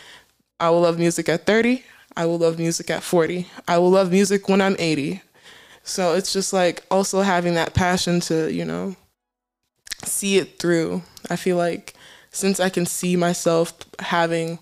I 0.57 0.69
will 0.69 0.81
love 0.81 0.97
music 0.97 1.27
at 1.27 1.45
30. 1.45 1.83
I 2.19 2.25
will 2.25 2.37
love 2.37 2.59
music 2.59 2.89
at 2.89 3.01
40. 3.01 3.47
I 3.65 3.77
will 3.77 3.91
love 3.91 4.11
music 4.11 4.49
when 4.49 4.59
I'm 4.59 4.75
80. 4.77 5.21
So 5.83 6.15
it's 6.15 6.33
just 6.33 6.51
like 6.51 6.83
also 6.91 7.21
having 7.21 7.53
that 7.53 7.73
passion 7.73 8.19
to, 8.21 8.51
you 8.51 8.65
know, 8.65 8.97
see 10.03 10.37
it 10.37 10.59
through. 10.59 11.01
I 11.29 11.37
feel 11.37 11.55
like 11.55 11.93
since 12.31 12.59
I 12.59 12.67
can 12.67 12.85
see 12.85 13.15
myself 13.15 13.71
having 13.99 14.59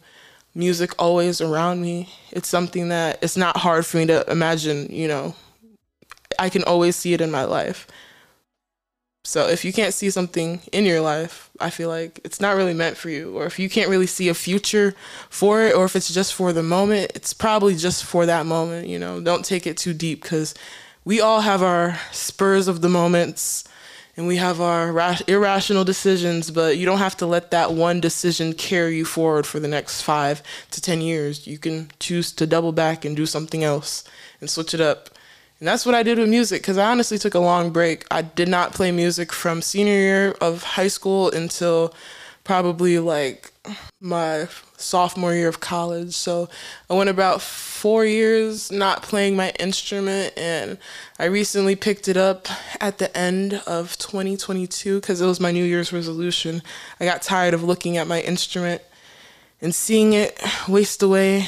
music 0.54 0.92
always 1.00 1.42
around 1.42 1.82
me, 1.82 2.10
it's 2.30 2.48
something 2.48 2.90
that 2.90 3.18
it's 3.24 3.36
not 3.36 3.58
hard 3.58 3.88
for 3.88 3.98
me 3.98 4.06
to 4.06 4.24
imagine, 4.30 4.86
you 4.92 5.08
know, 5.08 5.34
I 6.38 6.50
can 6.50 6.64
always 6.64 6.96
see 6.96 7.16
it 7.16 7.22
in 7.22 7.32
my 7.32 7.46
life. 7.46 7.88
So 9.28 9.50
if 9.50 9.66
you 9.66 9.74
can't 9.74 9.94
see 9.94 10.10
something 10.10 10.62
in 10.72 10.86
your 10.86 11.02
life, 11.02 11.50
I 11.60 11.70
feel 11.70 11.90
like 11.90 12.22
it's 12.24 12.40
not 12.40 12.56
really 12.56 12.74
meant 12.74 12.96
for 12.96 13.10
you. 13.10 13.38
Or 13.38 13.46
if 13.46 13.60
you 13.60 13.70
can't 13.70 13.90
really 13.90 14.08
see 14.08 14.30
a 14.30 14.34
future 14.34 14.96
for 15.30 15.64
it, 15.64 15.76
or 15.76 15.84
if 15.84 15.98
it's 15.98 16.14
just 16.14 16.34
for 16.34 16.54
the 16.54 16.64
moment, 16.64 17.12
it's 17.14 17.34
probably 17.34 17.76
just 17.76 18.06
for 18.06 18.26
that 18.26 18.46
moment. 18.46 18.88
You 18.88 18.98
know, 18.98 19.20
don't 19.20 19.44
take 19.44 19.68
it 19.68 19.76
too 19.76 19.94
deep 19.94 20.22
because 20.22 20.56
we 21.04 21.20
all 21.20 21.42
have 21.42 21.62
our 21.62 22.00
spurs 22.14 22.70
of 22.70 22.80
the 22.80 22.88
moments 22.88 23.66
and 24.16 24.28
we 24.28 24.38
have 24.38 24.62
our 24.62 24.94
ra- 24.94 25.20
irrational 25.28 25.84
decisions, 25.84 26.50
but 26.50 26.78
you 26.78 26.86
don't 26.86 27.00
have 27.00 27.18
to 27.18 27.26
let 27.26 27.52
that 27.52 27.74
one 27.74 28.00
decision 28.00 28.54
carry 28.54 28.96
you 28.96 29.04
forward 29.04 29.46
for 29.46 29.60
the 29.60 29.68
next 29.68 30.04
five 30.04 30.42
to 30.72 30.80
10 30.80 31.02
years. 31.02 31.46
You 31.46 31.58
can 31.58 31.92
choose 32.00 32.32
to 32.32 32.48
double 32.48 32.72
back 32.72 33.04
and 33.04 33.14
do 33.14 33.26
something 33.26 33.62
else 33.62 34.06
and 34.40 34.50
switch 34.50 34.74
it 34.74 34.80
up. 34.80 35.10
And 35.60 35.68
that's 35.68 35.86
what 35.86 35.96
I 35.96 36.04
did 36.04 36.20
with 36.20 36.30
music 36.30 36.62
because 36.62 36.78
I 36.78 36.92
honestly 36.92 37.18
took 37.18 37.34
a 37.34 37.40
long 37.40 37.72
break. 37.72 38.06
I 38.12 38.22
did 38.22 38.48
not 38.48 38.74
play 38.74 38.92
music 38.92 39.34
from 39.34 39.62
senior 39.62 39.94
year 39.94 40.36
of 40.40 40.64
high 40.64 40.88
school 40.88 41.32
until 41.32 41.94
probably 42.44 43.00
like 43.00 43.52
my 44.00 44.48
sophomore 44.78 45.34
year 45.34 45.50
of 45.50 45.60
college. 45.60 46.14
So 46.14 46.48
I 46.90 46.94
went 46.94 47.10
about 47.10 47.42
four 47.42 48.06
years 48.06 48.72
not 48.72 49.02
playing 49.02 49.36
my 49.36 49.52
instrument, 49.60 50.34
and 50.38 50.78
I 51.20 51.26
recently 51.26 51.76
picked 51.76 52.08
it 52.08 52.16
up 52.16 52.48
at 52.80 53.00
the 53.00 53.16
end 53.18 53.56
of 53.66 53.98
2022 53.98 55.02
because 55.02 55.20
it 55.20 55.26
was 55.26 55.40
my 55.40 55.52
New 55.52 55.66
Year's 55.66 55.92
resolution. 55.92 56.62
I 57.00 57.06
got 57.06 57.22
tired 57.22 57.54
of 57.54 57.64
looking 57.64 57.98
at 57.98 58.08
my 58.08 58.22
instrument 58.22 58.82
and 59.60 59.74
seeing 59.74 60.14
it 60.14 60.40
waste 60.68 61.02
away. 61.02 61.48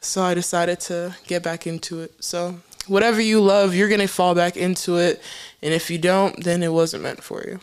So 0.00 0.22
I 0.22 0.34
decided 0.34 0.80
to 0.80 1.16
get 1.26 1.42
back 1.42 1.66
into 1.66 2.00
it. 2.00 2.22
So 2.22 2.60
whatever 2.86 3.20
you 3.20 3.40
love, 3.40 3.74
you're 3.74 3.88
gonna 3.88 4.08
fall 4.08 4.34
back 4.34 4.56
into 4.56 4.96
it, 4.96 5.22
and 5.62 5.72
if 5.72 5.90
you 5.90 5.98
don't, 5.98 6.42
then 6.42 6.62
it 6.62 6.72
wasn't 6.72 7.02
meant 7.02 7.22
for 7.22 7.42
you. 7.46 7.60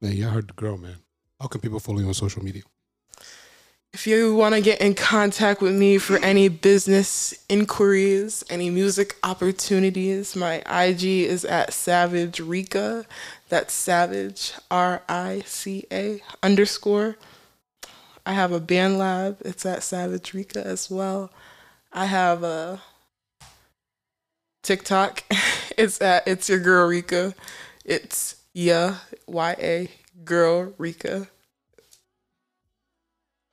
Man, 0.00 0.12
y'all 0.12 0.30
heard 0.30 0.48
the 0.48 0.54
girl, 0.54 0.76
man. 0.76 0.96
How 1.40 1.46
can 1.46 1.60
people 1.60 1.80
follow 1.80 1.98
you 1.98 2.06
on 2.06 2.14
social 2.14 2.42
media? 2.42 2.62
If 3.94 4.08
you 4.08 4.34
want 4.34 4.56
to 4.56 4.60
get 4.60 4.80
in 4.80 4.94
contact 4.94 5.62
with 5.62 5.72
me 5.72 5.98
for 5.98 6.16
any 6.18 6.48
business 6.48 7.32
inquiries, 7.48 8.42
any 8.50 8.68
music 8.68 9.14
opportunities, 9.22 10.34
my 10.34 10.56
IG 10.68 11.04
is 11.04 11.44
at 11.44 11.72
Savage 11.72 12.40
Rica. 12.40 13.06
That's 13.50 13.72
Savage 13.72 14.52
R 14.68 15.02
I 15.08 15.44
C 15.46 15.86
A 15.92 16.20
underscore. 16.42 17.16
I 18.26 18.32
have 18.32 18.50
a 18.50 18.60
BandLab. 18.60 19.36
It's 19.42 19.64
at 19.64 19.84
Savage 19.84 20.34
Rica 20.34 20.66
as 20.66 20.90
well. 20.90 21.30
I 21.92 22.06
have 22.06 22.42
a 22.42 22.82
TikTok. 24.64 25.22
It's 25.76 26.00
at 26.00 26.28
It's 26.28 26.48
Your 26.48 26.60
Girl 26.60 26.86
Rika. 26.86 27.34
It's 27.84 28.36
yeah 28.52 28.98
Y 29.26 29.56
A 29.58 29.88
Girl 30.24 30.72
Rika. 30.78 31.26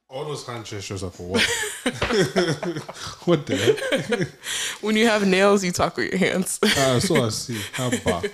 All 0.08 0.26
those 0.26 0.46
hand 0.46 0.66
gestures 0.66 1.04
are 1.04 1.10
for 1.10 1.24
what? 1.24 1.42
what 3.26 3.48
the 3.48 3.56
heck? 3.56 4.28
When 4.82 4.96
you 4.96 5.08
have 5.08 5.26
nails, 5.26 5.64
you 5.64 5.72
talk 5.72 5.98
with 5.98 6.12
your 6.12 6.20
hands. 6.20 6.60
Ah, 6.64 7.00
so 7.00 7.26
I 7.26 7.30
see. 7.30 7.60
How 7.72 7.88
about? 7.88 8.28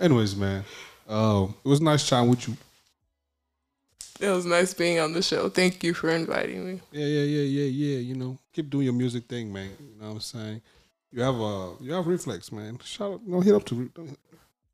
Anyways, 0.00 0.34
man, 0.34 0.64
um, 1.08 1.54
it 1.62 1.68
was 1.68 1.82
nice 1.82 2.06
chatting 2.08 2.30
with 2.30 2.48
you. 2.48 2.56
It 4.20 4.28
was 4.28 4.46
nice 4.46 4.72
being 4.72 4.98
on 4.98 5.12
the 5.12 5.22
show. 5.22 5.50
Thank 5.50 5.82
you 5.82 5.92
for 5.92 6.08
inviting 6.10 6.64
me. 6.64 6.80
Yeah, 6.92 7.06
yeah, 7.06 7.22
yeah, 7.22 7.42
yeah, 7.42 7.64
yeah. 7.64 7.98
You 7.98 8.14
know, 8.14 8.38
keep 8.52 8.70
doing 8.70 8.84
your 8.84 8.94
music 8.94 9.24
thing, 9.24 9.52
man. 9.52 9.70
You 9.78 10.00
know 10.00 10.08
what 10.08 10.14
I'm 10.14 10.20
saying? 10.20 10.62
You 11.12 11.22
have 11.22 11.40
uh, 11.40 11.70
you 11.80 11.92
have 11.92 12.06
reflex, 12.06 12.52
man. 12.52 12.78
Shout 12.84 13.12
out, 13.14 13.26
no, 13.26 13.40
hit 13.40 13.54
up 13.54 13.64
to 13.66 13.90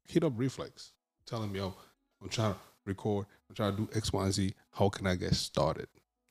hit 0.06 0.22
up 0.24 0.34
reflex. 0.36 0.92
Tell 1.24 1.42
him, 1.42 1.54
yo, 1.54 1.74
I'm 2.22 2.28
trying 2.28 2.52
to 2.54 2.58
record. 2.84 3.26
I'm 3.48 3.54
trying 3.56 3.76
to 3.76 3.82
do 3.82 3.88
X, 3.94 4.12
Y, 4.12 4.24
and 4.24 4.32
Z. 4.34 4.54
How 4.72 4.88
can 4.88 5.06
I 5.06 5.14
get 5.16 5.34
started? 5.34 5.88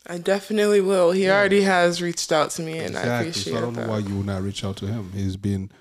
I 0.08 0.20
definitely 0.20 0.82
will. 0.82 1.12
He 1.12 1.24
Yeah. 1.26 1.36
already 1.38 1.62
has 1.62 2.02
reached 2.02 2.32
out 2.32 2.52
to 2.52 2.62
me, 2.62 2.78
and 2.78 2.96
I 2.96 3.00
Exactly. 3.02 3.30
appreciate 3.32 3.52
So 3.54 3.58
I 3.58 3.62
don't 3.62 3.74
that. 3.74 3.82
know 3.88 3.92
why 3.92 3.98
you 4.00 4.16
will 4.16 4.24
not 4.24 4.44
reach 4.44 4.64
out 4.64 4.78
to 4.78 4.88
him. 4.88 5.12
He's 5.14 5.36
been 5.38 5.72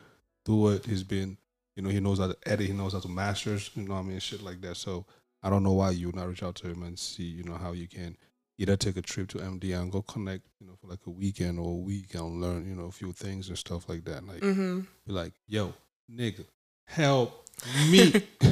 through 0.46 0.68
it. 0.70 0.86
He's 0.86 1.03
been, 1.03 1.36
you 1.76 1.82
know, 1.82 1.90
he 1.90 2.01
knows 2.01 2.18
how 2.18 2.28
to 2.28 2.36
edit. 2.46 2.66
He 2.66 2.72
knows 2.72 2.94
how 2.94 3.01
to 3.01 3.09
masters. 3.09 3.70
You 3.74 3.82
know 3.82 3.94
what 3.94 4.01
I 4.01 4.05
mean? 4.05 4.18
Shit 4.20 4.42
like 4.42 4.62
that. 4.62 4.78
So 4.78 5.05
I 5.42 5.51
don't 5.51 5.62
know 5.62 5.72
why 5.74 5.90
you 5.90 6.07
would 6.07 6.16
not 6.16 6.28
reach 6.28 6.42
out 6.42 6.55
to 6.57 6.68
him 6.68 6.82
and 6.82 6.99
see, 6.99 7.24
you 7.24 7.44
know, 7.44 7.55
how 7.57 7.72
you 7.72 7.86
can 7.86 8.16
either 8.59 8.76
take 8.76 8.96
a 8.96 9.02
trip 9.02 9.28
to 9.28 9.38
MD 9.38 9.76
and 9.80 9.90
go 9.90 10.02
connect, 10.02 10.44
you 10.61 10.66
know, 10.66 10.74
for 10.80 10.86
like 10.88 11.00
a 11.07 11.11
weekend 11.11 11.59
or 11.59 11.70
a 11.72 11.76
week 11.76 12.14
and 12.14 12.40
learn, 12.40 12.68
you 12.68 12.74
know, 12.74 12.84
a 12.86 12.92
few 12.92 13.12
things 13.12 13.48
and 13.48 13.59
stuff 13.59 13.88
like 13.88 14.05
that. 14.05 14.26
Like, 14.26 14.40
hmm 14.40 14.80
be 15.07 15.12
like, 15.12 15.32
yo, 15.46 15.74
nigga, 16.11 16.44
help 16.86 17.46
me. 17.90 18.12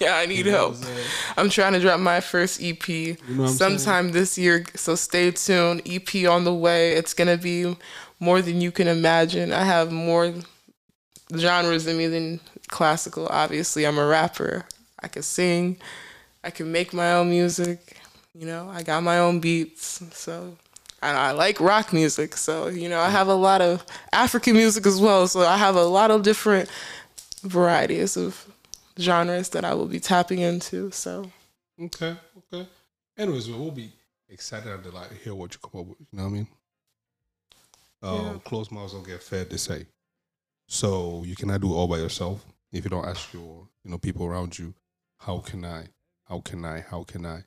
yeah, 0.00 0.14
I 0.16 0.26
need 0.26 0.38
You 0.38 0.44
know 0.44 0.50
help. 0.50 0.76
I'm? 1.36 1.44
I'm 1.44 1.50
trying 1.50 1.74
to 1.74 1.80
drop 1.80 2.00
my 2.00 2.20
first 2.20 2.62
EP 2.62 2.88
You 2.88 3.16
know 3.28 3.44
I'm 3.44 3.48
saying? 3.48 3.78
sometime 3.78 4.12
this 4.12 4.38
year, 4.38 4.64
so 4.74 4.94
stay 4.94 5.30
tuned. 5.30 5.82
EP 5.86 6.26
on 6.28 6.44
the 6.44 6.54
way. 6.54 6.92
It's 6.92 7.12
gonna 7.14 7.36
be 7.36 7.76
more 8.20 8.40
than 8.42 8.60
you 8.60 8.72
can 8.72 8.88
imagine. 8.88 9.52
I 9.52 9.64
have 9.64 9.92
more 9.92 10.32
genres 11.36 11.86
in 11.86 11.96
me 11.98 12.06
than 12.06 12.40
classical. 12.68 13.26
Obviously, 13.30 13.86
I'm 13.86 13.98
a 13.98 14.06
rapper. 14.06 14.64
I 15.02 15.08
can 15.08 15.22
sing. 15.22 15.76
I 16.42 16.50
can 16.50 16.72
make 16.72 16.92
my 16.92 17.12
own 17.12 17.30
music. 17.30 17.96
You 18.38 18.46
know, 18.46 18.68
I 18.70 18.84
got 18.84 19.02
my 19.02 19.18
own 19.18 19.40
beats, 19.40 20.00
so 20.12 20.56
and 21.02 21.16
I 21.16 21.32
like 21.32 21.58
rock 21.58 21.92
music. 21.92 22.36
So 22.36 22.68
you 22.68 22.88
know, 22.88 23.00
I 23.00 23.10
have 23.10 23.26
a 23.26 23.34
lot 23.34 23.60
of 23.60 23.84
African 24.12 24.54
music 24.54 24.86
as 24.86 25.00
well. 25.00 25.26
So 25.26 25.40
I 25.40 25.56
have 25.56 25.74
a 25.74 25.82
lot 25.84 26.12
of 26.12 26.22
different 26.22 26.70
varieties 27.42 28.16
of 28.16 28.46
genres 28.96 29.48
that 29.50 29.64
I 29.64 29.74
will 29.74 29.86
be 29.86 29.98
tapping 29.98 30.38
into. 30.38 30.92
So 30.92 31.30
Okay, 31.80 32.16
okay. 32.52 32.68
Anyways, 33.16 33.48
we'll 33.48 33.72
be 33.72 33.90
excited 34.28 34.84
to 34.84 34.90
like 34.90 35.12
hear 35.22 35.34
what 35.34 35.52
you 35.54 35.58
come 35.60 35.80
up 35.80 35.86
with. 35.88 35.98
You 36.00 36.18
know 36.18 36.24
what 36.24 36.30
I 36.30 36.32
mean? 36.32 36.46
Um, 38.02 38.14
Yeah. 38.14 38.38
Closed 38.44 38.70
mouths 38.70 38.92
don't 38.92 39.06
get 39.06 39.20
fed, 39.22 39.50
they 39.50 39.56
say. 39.56 39.86
So 40.68 41.24
you 41.26 41.34
cannot 41.34 41.60
do 41.60 41.72
it 41.72 41.74
all 41.74 41.88
by 41.88 41.96
yourself. 41.98 42.44
If 42.70 42.84
you 42.84 42.90
don't 42.90 43.06
ask 43.06 43.32
your, 43.32 43.66
you 43.82 43.90
know, 43.90 43.98
people 43.98 44.26
around 44.26 44.56
you, 44.58 44.74
how 45.18 45.38
can 45.38 45.64
I? 45.64 45.86
How 46.28 46.38
can 46.40 46.64
I? 46.64 46.84
How 46.88 47.02
can 47.02 47.26
I? 47.26 47.42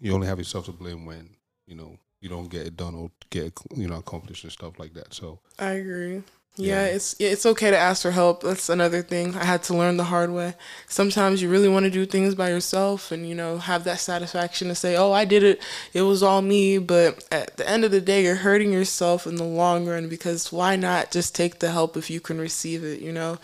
You 0.00 0.14
only 0.14 0.26
have 0.26 0.38
yourself 0.38 0.66
to 0.66 0.72
blame 0.72 1.06
when 1.06 1.30
you 1.66 1.74
know 1.74 1.98
you 2.20 2.28
don't 2.28 2.48
get 2.48 2.66
it 2.66 2.76
done 2.76 2.94
or 2.94 3.10
get 3.30 3.58
you 3.74 3.88
know 3.88 3.96
accomplished 3.96 4.44
and 4.44 4.52
stuff 4.52 4.78
like 4.78 4.94
that. 4.94 5.14
So 5.14 5.40
I 5.58 5.72
agree. 5.72 6.22
Yeah. 6.56 6.82
Yeah, 6.82 6.86
it's 6.86 7.14
it's 7.20 7.46
okay 7.46 7.70
to 7.70 7.78
ask 7.78 8.02
for 8.02 8.10
help. 8.10 8.42
That's 8.42 8.68
another 8.68 9.00
thing 9.00 9.36
I 9.36 9.44
had 9.44 9.62
to 9.64 9.76
learn 9.76 9.96
the 9.96 10.04
hard 10.04 10.32
way. 10.32 10.54
Sometimes 10.88 11.40
you 11.40 11.48
really 11.48 11.68
want 11.68 11.84
to 11.84 11.90
do 11.90 12.04
things 12.04 12.34
by 12.34 12.50
yourself 12.50 13.12
and 13.12 13.28
you 13.28 13.34
know 13.36 13.58
have 13.58 13.84
that 13.84 14.00
satisfaction 14.00 14.66
to 14.66 14.74
say, 14.74 14.96
"Oh, 14.96 15.12
I 15.12 15.24
did 15.24 15.44
it. 15.44 15.62
It 15.92 16.02
was 16.02 16.20
all 16.20 16.42
me." 16.42 16.78
But 16.78 17.24
at 17.30 17.58
the 17.58 17.68
end 17.68 17.84
of 17.84 17.92
the 17.92 18.00
day, 18.00 18.24
you're 18.24 18.34
hurting 18.36 18.72
yourself 18.72 19.24
in 19.24 19.36
the 19.36 19.44
long 19.44 19.86
run 19.86 20.08
because 20.08 20.50
why 20.50 20.74
not 20.74 21.12
just 21.12 21.32
take 21.32 21.60
the 21.60 21.70
help 21.70 21.96
if 21.96 22.10
you 22.10 22.18
can 22.20 22.40
receive 22.40 22.82
it, 22.82 23.00
you 23.00 23.12
know? 23.12 23.38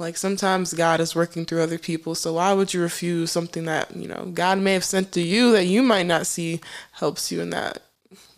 Like 0.00 0.16
sometimes 0.16 0.72
God 0.72 0.98
is 0.98 1.14
working 1.14 1.44
through 1.44 1.60
other 1.60 1.76
people, 1.76 2.14
so 2.14 2.32
why 2.32 2.54
would 2.54 2.72
you 2.72 2.80
refuse 2.80 3.30
something 3.30 3.66
that, 3.66 3.94
you 3.94 4.08
know, 4.08 4.30
God 4.32 4.56
may 4.56 4.72
have 4.72 4.82
sent 4.82 5.12
to 5.12 5.20
you 5.20 5.52
that 5.52 5.66
you 5.66 5.82
might 5.82 6.06
not 6.06 6.26
see 6.26 6.62
helps 6.92 7.30
you 7.30 7.42
in 7.42 7.50
that 7.50 7.82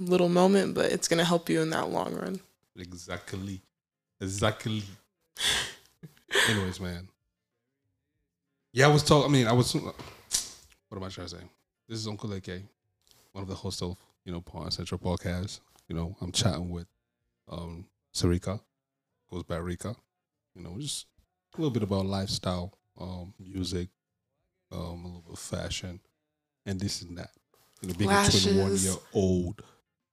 little 0.00 0.28
moment, 0.28 0.74
but 0.74 0.86
it's 0.86 1.06
going 1.06 1.18
to 1.18 1.24
help 1.24 1.48
you 1.48 1.62
in 1.62 1.70
that 1.70 1.88
long 1.88 2.16
run. 2.16 2.40
Exactly. 2.76 3.60
Exactly. 4.20 4.82
Anyways, 6.48 6.80
man. 6.80 7.06
Yeah, 8.72 8.86
I 8.86 8.92
was 8.92 9.04
talking. 9.04 9.30
I 9.30 9.32
mean, 9.32 9.46
I 9.46 9.52
was. 9.52 9.72
What 9.72 10.96
am 10.96 11.04
I 11.04 11.10
trying 11.10 11.28
to 11.28 11.36
say? 11.36 11.42
This 11.88 12.00
is 12.00 12.08
Uncle 12.08 12.32
AK, 12.32 12.48
one 13.32 13.42
of 13.42 13.48
the 13.48 13.54
hosts 13.54 13.82
of 13.82 13.96
you 14.24 14.32
know 14.32 14.40
Palm 14.40 14.62
Wine 14.62 14.72
Central 14.72 14.98
Podcast. 14.98 15.60
You 15.88 15.94
know, 15.94 16.16
I'm 16.20 16.32
chatting 16.32 16.70
with 16.70 16.86
um 17.48 17.84
Sarika, 18.14 18.60
goes 19.30 19.44
by 19.44 19.58
Rika. 19.58 19.94
You 20.54 20.62
know, 20.62 20.76
just 20.78 21.06
a 21.56 21.60
little 21.60 21.70
bit 21.72 21.82
about 21.82 22.06
lifestyle, 22.06 22.72
um, 23.00 23.34
music, 23.38 23.88
um, 24.70 24.80
a 24.80 25.06
little 25.06 25.22
bit 25.22 25.32
of 25.32 25.38
fashion, 25.38 26.00
and 26.66 26.80
this 26.80 27.02
and 27.02 27.18
that. 27.18 27.30
You 27.80 27.88
know, 27.88 27.94
being 27.94 28.10
a 28.10 28.28
21 28.28 28.76
year 28.76 28.94
old, 29.12 29.62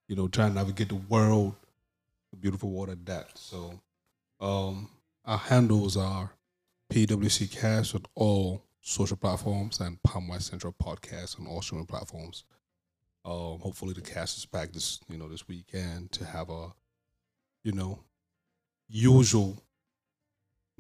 you 0.07 0.15
know, 0.15 0.27
trying 0.27 0.49
to 0.49 0.55
navigate 0.55 0.89
the 0.89 0.95
world, 0.95 1.55
the 2.31 2.37
beautiful 2.37 2.71
world 2.71 2.89
at 2.89 3.05
that. 3.05 3.37
So, 3.37 3.79
um, 4.39 4.89
our 5.25 5.37
handles 5.37 5.95
are 5.95 6.31
PWC 6.91 7.51
Cast 7.51 7.95
on 7.95 8.05
all 8.15 8.63
social 8.81 9.17
platforms 9.17 9.79
and 9.79 10.01
Palm 10.03 10.27
Wine 10.27 10.39
Central 10.39 10.73
Podcast 10.73 11.39
on 11.39 11.47
all 11.47 11.61
streaming 11.61 11.85
platforms. 11.85 12.43
Um, 13.25 13.59
hopefully 13.59 13.93
the 13.93 14.01
cast 14.01 14.37
is 14.37 14.45
back 14.45 14.71
this 14.71 14.99
you 15.09 15.17
know 15.17 15.27
this 15.27 15.47
weekend 15.47 16.11
to 16.13 16.25
have 16.25 16.49
a 16.49 16.73
you 17.63 17.73
know 17.73 17.99
usual 18.87 19.61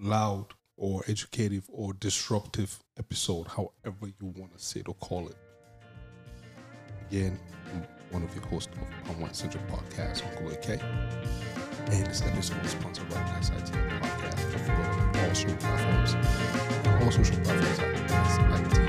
loud 0.01 0.45
or 0.77 1.03
educative 1.07 1.65
or 1.69 1.93
disruptive 1.93 2.79
episode, 2.97 3.47
however 3.47 4.07
you 4.19 4.33
want 4.37 4.57
to 4.57 4.63
say 4.63 4.79
it 4.79 4.87
or 4.87 4.95
call 4.95 5.27
it. 5.27 5.35
Again, 7.09 7.39
I'm 7.73 7.83
one 8.11 8.23
of 8.23 8.33
your 8.33 8.45
hosts 8.45 8.71
of 8.73 9.05
Palm 9.05 9.19
Wine 9.19 9.33
Central 9.33 9.63
Podcast, 9.65 10.25
Uncle 10.25 10.51
AK. 10.51 10.81
And 11.91 12.05
this 12.05 12.21
episode 12.21 12.63
is 12.65 12.71
sponsored 12.71 13.09
by 13.09 13.39
SIT 13.41 13.55
Podcast, 13.55 14.53
available 14.55 14.83
on 14.99 15.17
all 15.17 15.35
social 15.35 15.55
platforms. 15.57 16.15
All 17.03 17.11
social 17.11 17.43
platforms 17.43 17.79
are 17.79 18.69
SIT 18.69 18.88